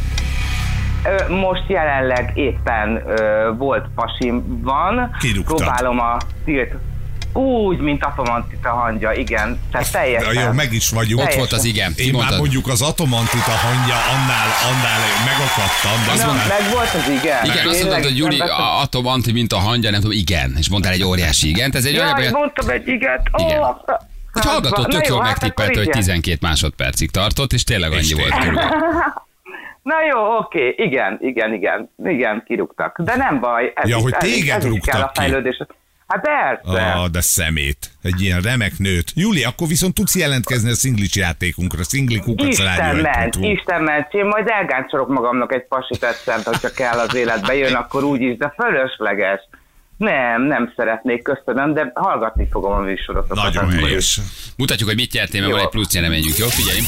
Ö, 1.04 1.32
Most 1.34 1.62
jelenleg 1.68 2.32
éppen 2.34 3.02
ö, 3.06 3.50
volt 3.56 3.86
pasim 3.94 4.62
van. 4.62 5.16
Kirúgtad. 5.20 5.56
Próbálom 5.56 5.98
a 6.00 6.16
tilt. 6.44 6.70
Úgy, 7.32 7.78
mint 7.78 8.04
Atomantita 8.04 8.70
hangja, 8.70 9.12
igen. 9.12 9.60
Tehát 9.72 9.92
teljesen. 9.92 10.34
jó, 10.34 10.52
meg 10.52 10.72
is 10.72 10.90
vagyunk. 10.90 11.22
Ott 11.28 11.34
volt 11.34 11.52
az 11.52 11.64
igen. 11.64 11.94
Ki 11.94 12.06
Én 12.06 12.14
már 12.14 12.38
mondjuk 12.38 12.68
az 12.68 12.82
atomantita 12.82 13.50
hangja 13.50 13.94
annál, 13.94 14.48
annál 14.70 15.00
megakadtam, 15.24 16.04
de 16.06 16.22
Na, 16.22 16.26
mondom, 16.26 16.46
meg 16.48 16.72
volt 16.72 16.94
az 16.94 17.08
igen. 17.08 17.44
Igen, 17.44 17.66
azt 17.68 17.80
mondtad, 17.82 18.02
hogy 18.02 18.16
Juli, 18.16 18.36
Nem 18.36 18.46
beszél- 18.46 18.64
a- 18.66 18.80
atom 18.80 19.06
anti, 19.06 19.32
mint 19.32 19.52
a 19.52 19.56
hangya, 19.58 19.90
nem 19.90 20.00
tudom, 20.00 20.16
igen. 20.16 20.54
És 20.58 20.68
mondtál 20.70 20.92
egy 20.92 21.04
óriási 21.04 21.48
igent. 21.48 21.74
Ez 21.74 21.84
egy 21.84 21.96
olyan, 21.96 22.08
Jaj, 22.08 22.22
hogy 22.24 22.32
mondtam 22.32 22.68
egy 22.68 22.88
iget. 22.88 23.22
Igen. 23.36 23.60
Ó, 23.62 23.64
hogy 24.32 24.44
hallgató 24.44 24.82
tök 24.84 25.06
jó, 25.06 25.14
jól 25.14 25.24
hát 25.24 25.30
megtippelte, 25.32 25.62
akkor 25.72 25.76
hogy 25.76 25.86
igen. 25.86 26.00
12 26.00 26.38
másodpercig 26.40 27.10
tartott, 27.10 27.52
és 27.52 27.64
tényleg 27.64 27.92
annyi 27.92 28.12
volt. 28.12 28.34
Na 29.82 29.94
jó, 30.12 30.36
oké, 30.38 30.74
igen, 30.76 31.18
igen, 31.20 31.52
igen, 31.54 31.90
igen, 32.04 32.42
kirúgtak. 32.46 33.00
De 33.00 33.16
nem 33.16 33.40
baj. 33.40 33.72
Ez 33.74 33.88
Ja, 33.88 33.96
is, 33.96 34.02
hogy 34.02 34.12
ez 34.12 34.22
téged 34.22 34.56
ez 34.56 34.64
is 34.64 34.70
rúgtak 34.70 34.92
kell 34.94 35.02
a 35.02 35.10
ki. 35.10 35.56
Hát 36.06 36.20
persze. 36.20 36.82
Ah, 36.82 37.08
de 37.08 37.20
szemét. 37.20 37.90
Egy 38.02 38.20
ilyen 38.20 38.40
remek 38.40 38.78
nőt. 38.78 39.12
Júli, 39.14 39.44
akkor 39.44 39.68
viszont 39.68 39.94
tudsz 39.94 40.16
jelentkezni 40.16 40.70
a 40.70 40.74
szinglis 40.74 41.16
játékunkra. 41.16 41.84
Szingli 41.84 42.18
kukac 42.18 42.46
Isten 42.46 42.96
ment, 42.96 43.36
Isten 43.40 43.82
ment. 43.82 44.12
Én 44.12 44.24
majd 44.24 44.48
elgáncsolok 44.48 45.08
magamnak 45.08 45.54
egy 45.54 45.66
pasit 45.68 46.04
egyszer, 46.04 46.38
hogyha 46.44 46.70
kell 46.70 46.98
az 46.98 47.14
életbe 47.14 47.54
jön, 47.54 47.74
akkor 47.74 48.04
úgy 48.04 48.20
is, 48.20 48.36
de 48.36 48.54
fölösleges. 48.56 49.40
Nem, 50.02 50.42
nem 50.42 50.72
szeretnék, 50.76 51.22
köszönöm, 51.22 51.74
de 51.74 51.92
hallgatni 51.94 52.48
fogom 52.50 52.72
a 52.72 52.78
műsorotokat. 52.78 53.44
Nagyon 53.44 53.70
helyes. 53.70 54.20
Mutatjuk, 54.56 54.88
hogy 54.88 54.98
mit 54.98 55.12
nyertél, 55.12 55.40
mert 55.40 55.52
Jó. 55.52 55.56
van 55.56 55.66
egy 55.66 55.72
plusz 55.72 55.92
nyereményünk. 55.94 56.36
Jó, 56.36 56.46
figyelj. 56.46 56.80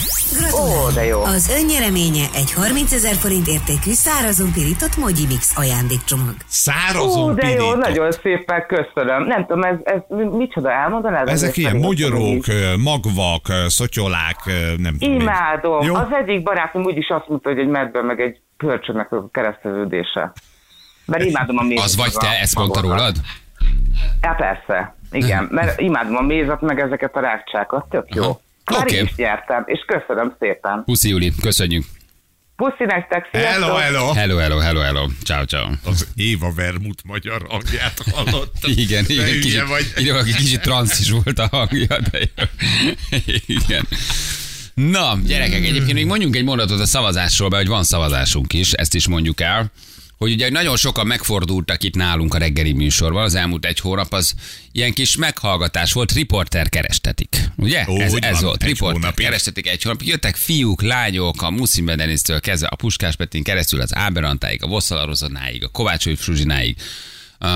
Ó, 0.61 0.91
de 0.95 1.05
jó. 1.05 1.23
Az 1.23 1.45
önnyereménye 1.61 2.27
egy 2.35 2.53
30 2.53 2.93
ezer 2.93 3.15
forint 3.15 3.47
értékű 3.47 3.93
szárazon 3.93 4.53
pirított 4.53 4.97
Mogyi 4.97 5.27
Mix 5.27 5.57
ajándékcsomag. 5.57 6.35
Szárazon 6.47 7.31
Ó, 7.31 7.35
de 7.35 7.49
jó, 7.49 7.57
pirított. 7.57 7.77
nagyon 7.89 8.11
szépen 8.13 8.67
köszönöm. 8.67 9.23
Nem 9.27 9.47
tudom, 9.47 9.63
ez, 9.63 9.77
ez 9.85 10.01
micsoda 10.43 10.71
elmondanád? 10.71 11.29
Ezek 11.29 11.57
ilyen 11.57 11.77
ö, 11.85 12.77
magvak, 12.77 13.45
szotyolák, 13.67 14.39
nem 14.77 14.95
tudom. 14.99 15.21
Imádom. 15.21 15.83
Jó? 15.87 15.95
Az 15.95 16.13
egyik 16.23 16.43
barátom 16.43 16.83
úgyis 16.85 17.09
azt 17.09 17.29
mondta, 17.29 17.49
hogy 17.49 17.59
egy 17.59 17.69
medben 17.69 18.05
meg 18.05 18.21
egy 18.21 18.41
pörcsönnek 18.57 19.13
a 19.13 19.29
kereszteződése. 19.33 20.33
Mert 21.05 21.25
imádom 21.25 21.59
a 21.59 21.63
mézet. 21.63 21.85
Az 21.85 21.97
vagy 21.97 22.13
te, 22.13 22.41
ezt 22.41 22.55
mondta 22.55 22.81
rólad? 22.81 23.17
Ja, 24.21 24.35
persze. 24.37 24.95
Igen, 25.11 25.49
mert 25.51 25.81
imádom 25.81 26.17
a 26.17 26.21
mézet, 26.21 26.61
meg 26.61 26.81
ezeket 26.81 27.17
a 27.17 27.21
rákcsákat. 27.21 27.87
Tök 27.91 28.15
jó. 28.15 28.23
Aha. 28.23 28.41
Már 28.65 28.81
okay. 28.81 29.03
is 29.03 29.15
nyertem, 29.17 29.63
és 29.67 29.85
köszönöm 29.87 30.35
szépen. 30.39 30.83
Puszi 30.85 31.09
Juli, 31.09 31.33
köszönjük. 31.41 31.85
Puszi 32.57 32.85
nektek, 32.85 33.29
sziasztok! 33.33 33.63
Hello, 33.63 33.75
hello. 33.75 34.13
Hello, 34.13 34.37
hello, 34.37 34.59
hello, 34.59 34.81
hello. 34.81 35.07
Ciao, 35.25 35.45
ciao. 35.45 35.69
Az 35.85 36.09
Éva 36.15 36.53
Vermut 36.57 37.05
magyar 37.05 37.47
hangját 37.49 38.01
hallottam. 38.13 38.71
Igen, 38.85 39.05
De 39.07 39.13
igen, 39.13 39.41
kicsit, 39.41 39.69
vagy. 39.69 39.93
ide 39.97 40.13
valaki 40.13 40.33
kicsit 40.33 40.61
transz 40.61 41.01
is 41.01 41.11
volt 41.11 41.39
a 41.39 41.49
hangja, 41.51 41.99
de 42.11 42.19
jó. 42.19 42.45
Igen. 43.47 43.89
Na, 44.75 45.19
gyerekek, 45.27 45.65
egyébként 45.65 45.93
még 45.93 46.07
mondjunk 46.07 46.37
egy 46.37 46.45
mondatot 46.45 46.81
a 46.81 46.87
szavazásról, 46.87 47.49
mert 47.49 47.63
hogy 47.63 47.71
van 47.71 47.85
szavazásunk 47.85 48.53
is, 48.53 48.73
ezt 48.73 48.95
is 48.95 49.09
mondjuk 49.09 49.41
el, 49.41 49.71
hogy 50.25 50.33
ugye 50.33 50.51
nagyon 50.51 50.77
sokan 50.77 51.07
megfordultak 51.07 51.83
itt 51.83 51.95
nálunk 51.95 52.35
a 52.35 52.39
reggeli 52.39 52.73
műsorban, 52.73 53.23
az 53.23 53.35
elmúlt 53.35 53.65
egy 53.65 53.81
hónap 53.81 54.13
az 54.13 54.35
ilyen 54.73 54.93
kis 54.93 55.17
meghallgatás 55.17 55.93
volt, 55.93 56.13
riporter 56.13 56.69
kerestetik, 56.69 57.51
ugye? 57.57 57.85
Ó, 57.89 58.01
ez, 58.01 58.13
úgy 58.13 58.25
ez 58.25 58.33
van, 58.33 58.43
volt, 58.43 58.63
riporter 58.63 59.01
hónapig. 59.01 59.25
kerestetik 59.25 59.69
egy 59.69 59.83
hónapig. 59.83 60.09
Jöttek 60.09 60.37
fiúk, 60.37 60.83
lányok, 60.83 61.43
a 61.43 61.51
Muszin 61.51 61.85
Denisztől 61.85 62.41
kezdve 62.41 62.69
a 62.69 62.77
Puskás 62.77 63.17
Petin 63.17 63.43
keresztül 63.43 63.81
az 63.81 63.95
Áberantáig, 63.95 64.63
a 64.63 64.67
Vosszalarozonáig, 64.67 65.65
a 65.65 65.69
Kovács 65.69 66.09
Fruzsináig, 66.17 66.77
Uh, 67.41 67.51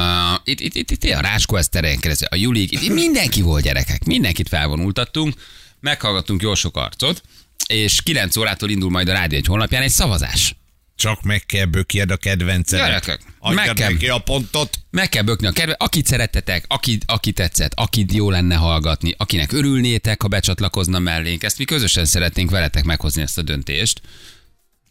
itt, 0.45 0.61
itt, 0.61 0.75
itt, 0.75 0.91
itt, 0.91 1.13
a 1.13 1.21
Ráskó 1.21 1.57
Eszteren 1.57 1.99
keresztül, 1.99 2.29
a 2.31 2.37
Julik, 2.37 2.73
itt, 2.73 2.83
itt 2.83 2.93
mindenki 2.93 3.43
volt 3.43 3.63
gyerekek, 3.63 4.05
mindenkit 4.05 4.49
felvonultattunk, 4.49 5.35
meghallgattunk 5.81 6.43
jó 6.43 6.55
sok 6.55 6.77
arcot, 6.77 7.23
és 7.67 8.03
9 8.03 8.37
órától 8.37 8.71
indul 8.71 8.91
majd 8.91 9.09
a 9.09 9.13
Rádió 9.13 9.39
egy 9.39 9.47
honlapján 9.47 9.83
egy 9.83 9.91
szavazás. 9.91 10.55
Csak 10.99 11.23
meg 11.23 11.47
kell 11.47 11.65
bökjed 11.65 12.11
a 12.11 12.17
kedvencedet. 12.17 12.87
Gyerekek, 12.87 13.21
meg 13.41 13.73
kell. 13.73 13.91
neki 13.91 14.09
a 14.09 14.19
pontot. 14.19 14.79
Meg 14.91 15.09
kell 15.09 15.23
bökni 15.23 15.47
a 15.47 15.53
kedve, 15.53 15.75
akit 15.79 16.07
szerettetek, 16.07 16.65
aki, 16.69 16.99
aki 17.07 17.33
tetszett, 17.33 17.73
akit 17.75 18.13
jó 18.13 18.31
lenne 18.31 18.55
hallgatni, 18.55 19.15
akinek 19.17 19.53
örülnétek, 19.53 20.23
ha 20.23 20.29
becsatlakozna 20.29 20.99
mellénk. 20.99 21.43
Ezt 21.43 21.59
mi 21.59 21.65
közösen 21.65 22.05
szeretnénk 22.05 22.51
veletek 22.51 22.85
meghozni 22.85 23.23
ezt 23.23 23.39
a 23.39 23.43
döntést. 23.43 24.01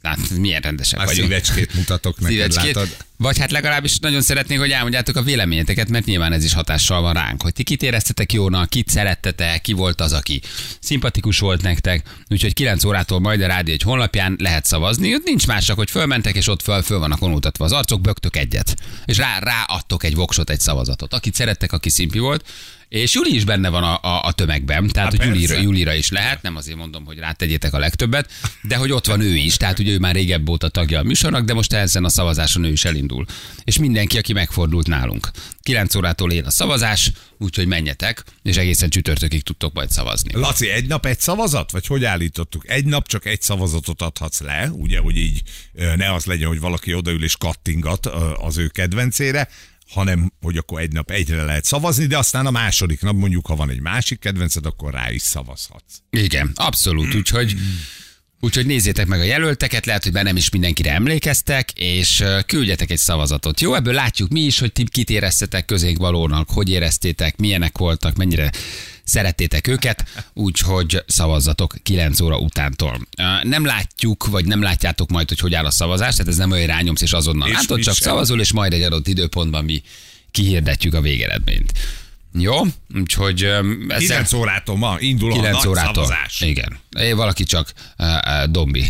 Látod, 0.07 0.37
milyen 0.39 0.61
rendesek 0.61 0.99
A 0.99 1.05
vagyunk. 1.05 1.27
szívecskét 1.27 1.73
mutatok 1.73 2.19
neked, 2.19 2.35
Szívecskét. 2.35 2.75
látod? 2.75 2.95
Vagy 3.17 3.37
hát 3.37 3.51
legalábbis 3.51 3.99
nagyon 3.99 4.21
szeretnék, 4.21 4.59
hogy 4.59 4.71
elmondjátok 4.71 5.15
a 5.15 5.21
véleményeteket, 5.21 5.89
mert 5.89 6.05
nyilván 6.05 6.33
ez 6.33 6.43
is 6.43 6.53
hatással 6.53 7.01
van 7.01 7.13
ránk, 7.13 7.41
hogy 7.41 7.53
ti 7.53 7.63
kit 7.63 7.83
éreztetek 7.83 8.33
jónak, 8.33 8.69
kit 8.69 8.89
szerettetek, 8.89 9.61
ki 9.61 9.73
volt 9.73 10.01
az, 10.01 10.13
aki 10.13 10.41
szimpatikus 10.79 11.39
volt 11.39 11.61
nektek. 11.61 12.03
Úgyhogy 12.29 12.53
9 12.53 12.83
órától 12.83 13.19
majd 13.19 13.41
a 13.41 13.47
rádió 13.47 13.73
egy 13.73 13.81
honlapján 13.81 14.35
lehet 14.39 14.65
szavazni. 14.65 15.13
Ott 15.15 15.23
nincs 15.25 15.47
más, 15.47 15.65
csak 15.65 15.77
hogy 15.77 15.89
fölmentek, 15.89 16.35
és 16.35 16.47
ott 16.47 16.61
föl, 16.61 16.81
föl 16.81 16.99
vannak 16.99 17.19
vonultatva 17.19 17.65
az 17.65 17.71
arcok, 17.71 18.01
böktök 18.01 18.35
egyet. 18.35 18.75
És 19.05 19.17
rá, 19.17 19.39
ráadtok 19.39 20.03
egy 20.03 20.15
voksot, 20.15 20.49
egy 20.49 20.59
szavazatot. 20.59 21.13
Akit 21.13 21.35
szerettek, 21.35 21.71
aki 21.71 21.89
szimpi 21.89 22.19
volt. 22.19 22.45
És 22.89 23.13
Juli 23.13 23.35
is 23.35 23.43
benne 23.43 23.69
van 23.69 23.83
a, 23.83 23.99
a, 24.01 24.23
a 24.23 24.31
tömegben, 24.31 24.87
tehát 24.87 25.17
Há, 25.17 25.25
hogy 25.25 25.35
Julira. 25.35 25.59
Julira 25.59 25.93
is 25.93 26.09
lehet, 26.09 26.41
nem 26.41 26.55
azért 26.55 26.77
mondom, 26.77 27.05
hogy 27.05 27.17
rátegyétek 27.17 27.73
a 27.73 27.79
legtöbbet, 27.79 28.31
de 28.61 28.75
hogy 28.75 28.91
ott 28.91 29.05
van 29.05 29.21
ő 29.21 29.35
is, 29.35 29.57
tehát 29.57 29.79
ugye 29.79 29.91
ő 29.91 29.99
már 29.99 30.15
régebb 30.15 30.49
óta 30.49 30.69
tagja 30.69 30.99
a 30.99 31.03
műsornak, 31.03 31.45
de 31.45 31.53
most 31.53 31.73
ezen 31.73 32.05
a 32.05 32.09
szavazáson 32.09 32.63
ő 32.63 32.71
is 32.71 32.85
elindul. 32.85 33.25
És 33.63 33.77
mindenki, 33.77 34.17
aki 34.17 34.33
megfordult 34.33 34.87
nálunk. 34.87 35.31
9 35.61 35.95
órától 35.95 36.31
él 36.31 36.45
a 36.45 36.51
szavazás, 36.51 37.11
úgyhogy 37.37 37.67
menjetek, 37.67 38.23
és 38.43 38.57
egészen 38.57 38.89
csütörtökig 38.89 39.43
tudtok 39.43 39.73
majd 39.73 39.91
szavazni. 39.91 40.31
Laci, 40.33 40.69
egy 40.69 40.87
nap 40.87 41.05
egy 41.05 41.19
szavazat? 41.19 41.71
Vagy 41.71 41.87
hogy 41.87 42.03
állítottuk? 42.03 42.69
Egy 42.69 42.85
nap 42.85 43.07
csak 43.07 43.25
egy 43.25 43.41
szavazatot 43.41 44.01
adhatsz 44.01 44.39
le, 44.39 44.69
ugye, 44.71 44.99
hogy 44.99 45.17
így 45.17 45.41
ne 45.95 46.13
az 46.13 46.25
legyen, 46.25 46.47
hogy 46.47 46.59
valaki 46.59 46.93
odaül 46.93 47.23
és 47.23 47.37
kattingat 47.37 48.05
az 48.37 48.57
ő 48.57 48.67
kedvencére, 48.67 49.49
hanem 49.89 50.31
hogy 50.41 50.57
akkor 50.57 50.81
egy 50.81 50.91
nap 50.91 51.11
egyre 51.11 51.43
lehet 51.43 51.65
szavazni, 51.65 52.05
de 52.05 52.17
aztán 52.17 52.45
a 52.45 52.51
második 52.51 53.01
nap 53.01 53.15
mondjuk, 53.15 53.45
ha 53.47 53.55
van 53.55 53.69
egy 53.69 53.81
másik 53.81 54.19
kedvenced, 54.19 54.65
akkor 54.65 54.93
rá 54.93 55.11
is 55.11 55.21
szavazhatsz. 55.21 56.01
Igen, 56.09 56.51
abszolút, 56.55 57.15
úgyhogy 57.15 57.55
Úgyhogy 58.39 58.65
nézzétek 58.65 59.07
meg 59.07 59.19
a 59.19 59.23
jelölteket, 59.23 59.85
lehet, 59.85 60.03
hogy 60.03 60.13
már 60.13 60.23
nem 60.23 60.35
is 60.35 60.49
mindenkire 60.49 60.91
emlékeztek, 60.93 61.71
és 61.71 62.23
küldjetek 62.45 62.91
egy 62.91 62.97
szavazatot. 62.97 63.59
Jó, 63.59 63.73
ebből 63.73 63.93
látjuk 63.93 64.29
mi 64.29 64.41
is, 64.41 64.59
hogy 64.59 64.71
ti 64.71 64.83
kit 64.83 65.09
éreztetek 65.09 65.65
közénk 65.65 65.97
valónak, 65.97 66.49
hogy 66.49 66.69
éreztétek, 66.69 67.37
milyenek 67.37 67.77
voltak, 67.77 68.15
mennyire 68.15 68.51
szerettétek 69.07 69.67
őket, 69.67 70.05
úgyhogy 70.33 71.03
szavazzatok 71.07 71.75
9 71.83 72.19
óra 72.19 72.37
utántól. 72.37 73.07
Nem 73.41 73.65
látjuk, 73.65 74.25
vagy 74.25 74.45
nem 74.45 74.61
látjátok 74.61 75.09
majd, 75.09 75.27
hogy 75.27 75.39
hogy 75.39 75.53
áll 75.53 75.65
a 75.65 75.71
szavazás, 75.71 76.15
tehát 76.15 76.31
ez 76.31 76.37
nem 76.37 76.51
olyan 76.51 76.67
rányomsz 76.67 77.01
és 77.01 77.13
azonnal 77.13 77.47
És 77.47 77.53
látod, 77.53 77.79
csak 77.79 77.95
sem. 77.95 78.09
szavazol, 78.09 78.39
és 78.39 78.51
majd 78.51 78.73
egy 78.73 78.81
adott 78.81 79.07
időpontban 79.07 79.65
mi 79.65 79.81
kihirdetjük 80.31 80.93
a 80.93 81.01
végeredményt. 81.01 81.71
Jó, 82.39 82.61
úgyhogy 82.95 83.43
ezzel... 83.43 83.97
9 83.97 84.33
órától 84.33 84.77
ma 84.77 84.97
indul 84.99 85.31
a 85.31 85.35
9 85.35 85.55
nagy 85.55 85.67
órától. 85.67 85.93
szavazás. 86.05 86.41
Igen. 86.41 86.79
É, 86.99 87.11
valaki 87.11 87.43
csak 87.43 87.73
uh, 87.97 88.07
uh, 88.07 88.43
Dombi. 88.51 88.85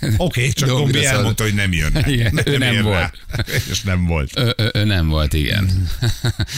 Oké, 0.00 0.14
okay, 0.16 0.52
csak 0.52 0.68
Dombi 0.68 0.92
szavaz- 0.92 1.06
elmondta, 1.06 1.42
hogy 1.42 1.54
nem 1.54 1.72
jön. 1.72 2.04
Igen, 2.06 2.40
ő 2.44 2.58
nem 2.58 2.82
volt. 2.82 2.94
rá. 3.28 3.44
És 3.70 3.82
nem 3.82 4.06
volt. 4.06 4.30
Ö, 4.38 4.50
ö, 4.56 4.68
ö, 4.72 4.84
nem 4.84 5.08
volt, 5.08 5.32
igen. 5.32 5.88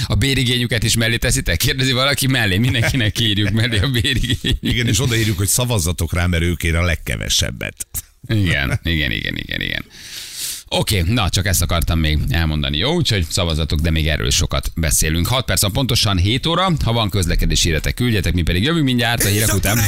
A 0.07 0.14
bérigényüket 0.14 0.83
is 0.83 0.97
mellé 0.97 1.17
teszitek? 1.17 1.57
Kérdezi 1.57 1.93
valaki 1.93 2.27
mellé, 2.27 2.59
mindenkinek 2.59 3.21
írjuk 3.21 3.51
mellé 3.51 3.79
a 3.79 3.88
bérigény. 3.88 4.59
Igen, 4.61 4.87
és 4.87 5.01
odaírjuk, 5.01 5.37
hogy 5.38 5.49
szavazzatok 5.49 6.12
rá, 6.12 6.27
mert 6.27 6.43
ők 6.43 6.62
ér 6.62 6.77
a 6.77 6.83
legkevesebbet. 6.85 7.87
Igen, 8.29 8.81
igen, 8.83 9.11
igen, 9.11 9.37
igen, 9.37 9.61
igen. 9.61 9.85
Oké, 10.77 11.01
okay, 11.01 11.13
na 11.13 11.29
csak 11.29 11.47
ezt 11.47 11.63
akartam 11.63 11.99
még 11.99 12.19
elmondani. 12.29 12.77
Jó, 12.77 12.95
úgyhogy 12.95 13.27
szavazatok, 13.31 13.81
de 13.81 13.91
még 13.91 14.09
erről 14.09 14.31
sokat 14.31 14.71
beszélünk. 14.77 15.27
6 15.27 15.45
perc 15.45 15.73
pontosan 15.73 16.17
7 16.17 16.47
óra. 16.47 16.71
Ha 16.85 16.93
van 16.93 17.11
közlekedés 17.11 17.63
híretek, 17.63 17.95
küldjetek, 17.95 18.35
mi 18.35 18.43
pedig 18.43 18.63
jövünk 18.63 18.85
mindjárt 18.85 19.25
a 19.25 19.29
hírek 19.29 19.55
után. 19.55 19.79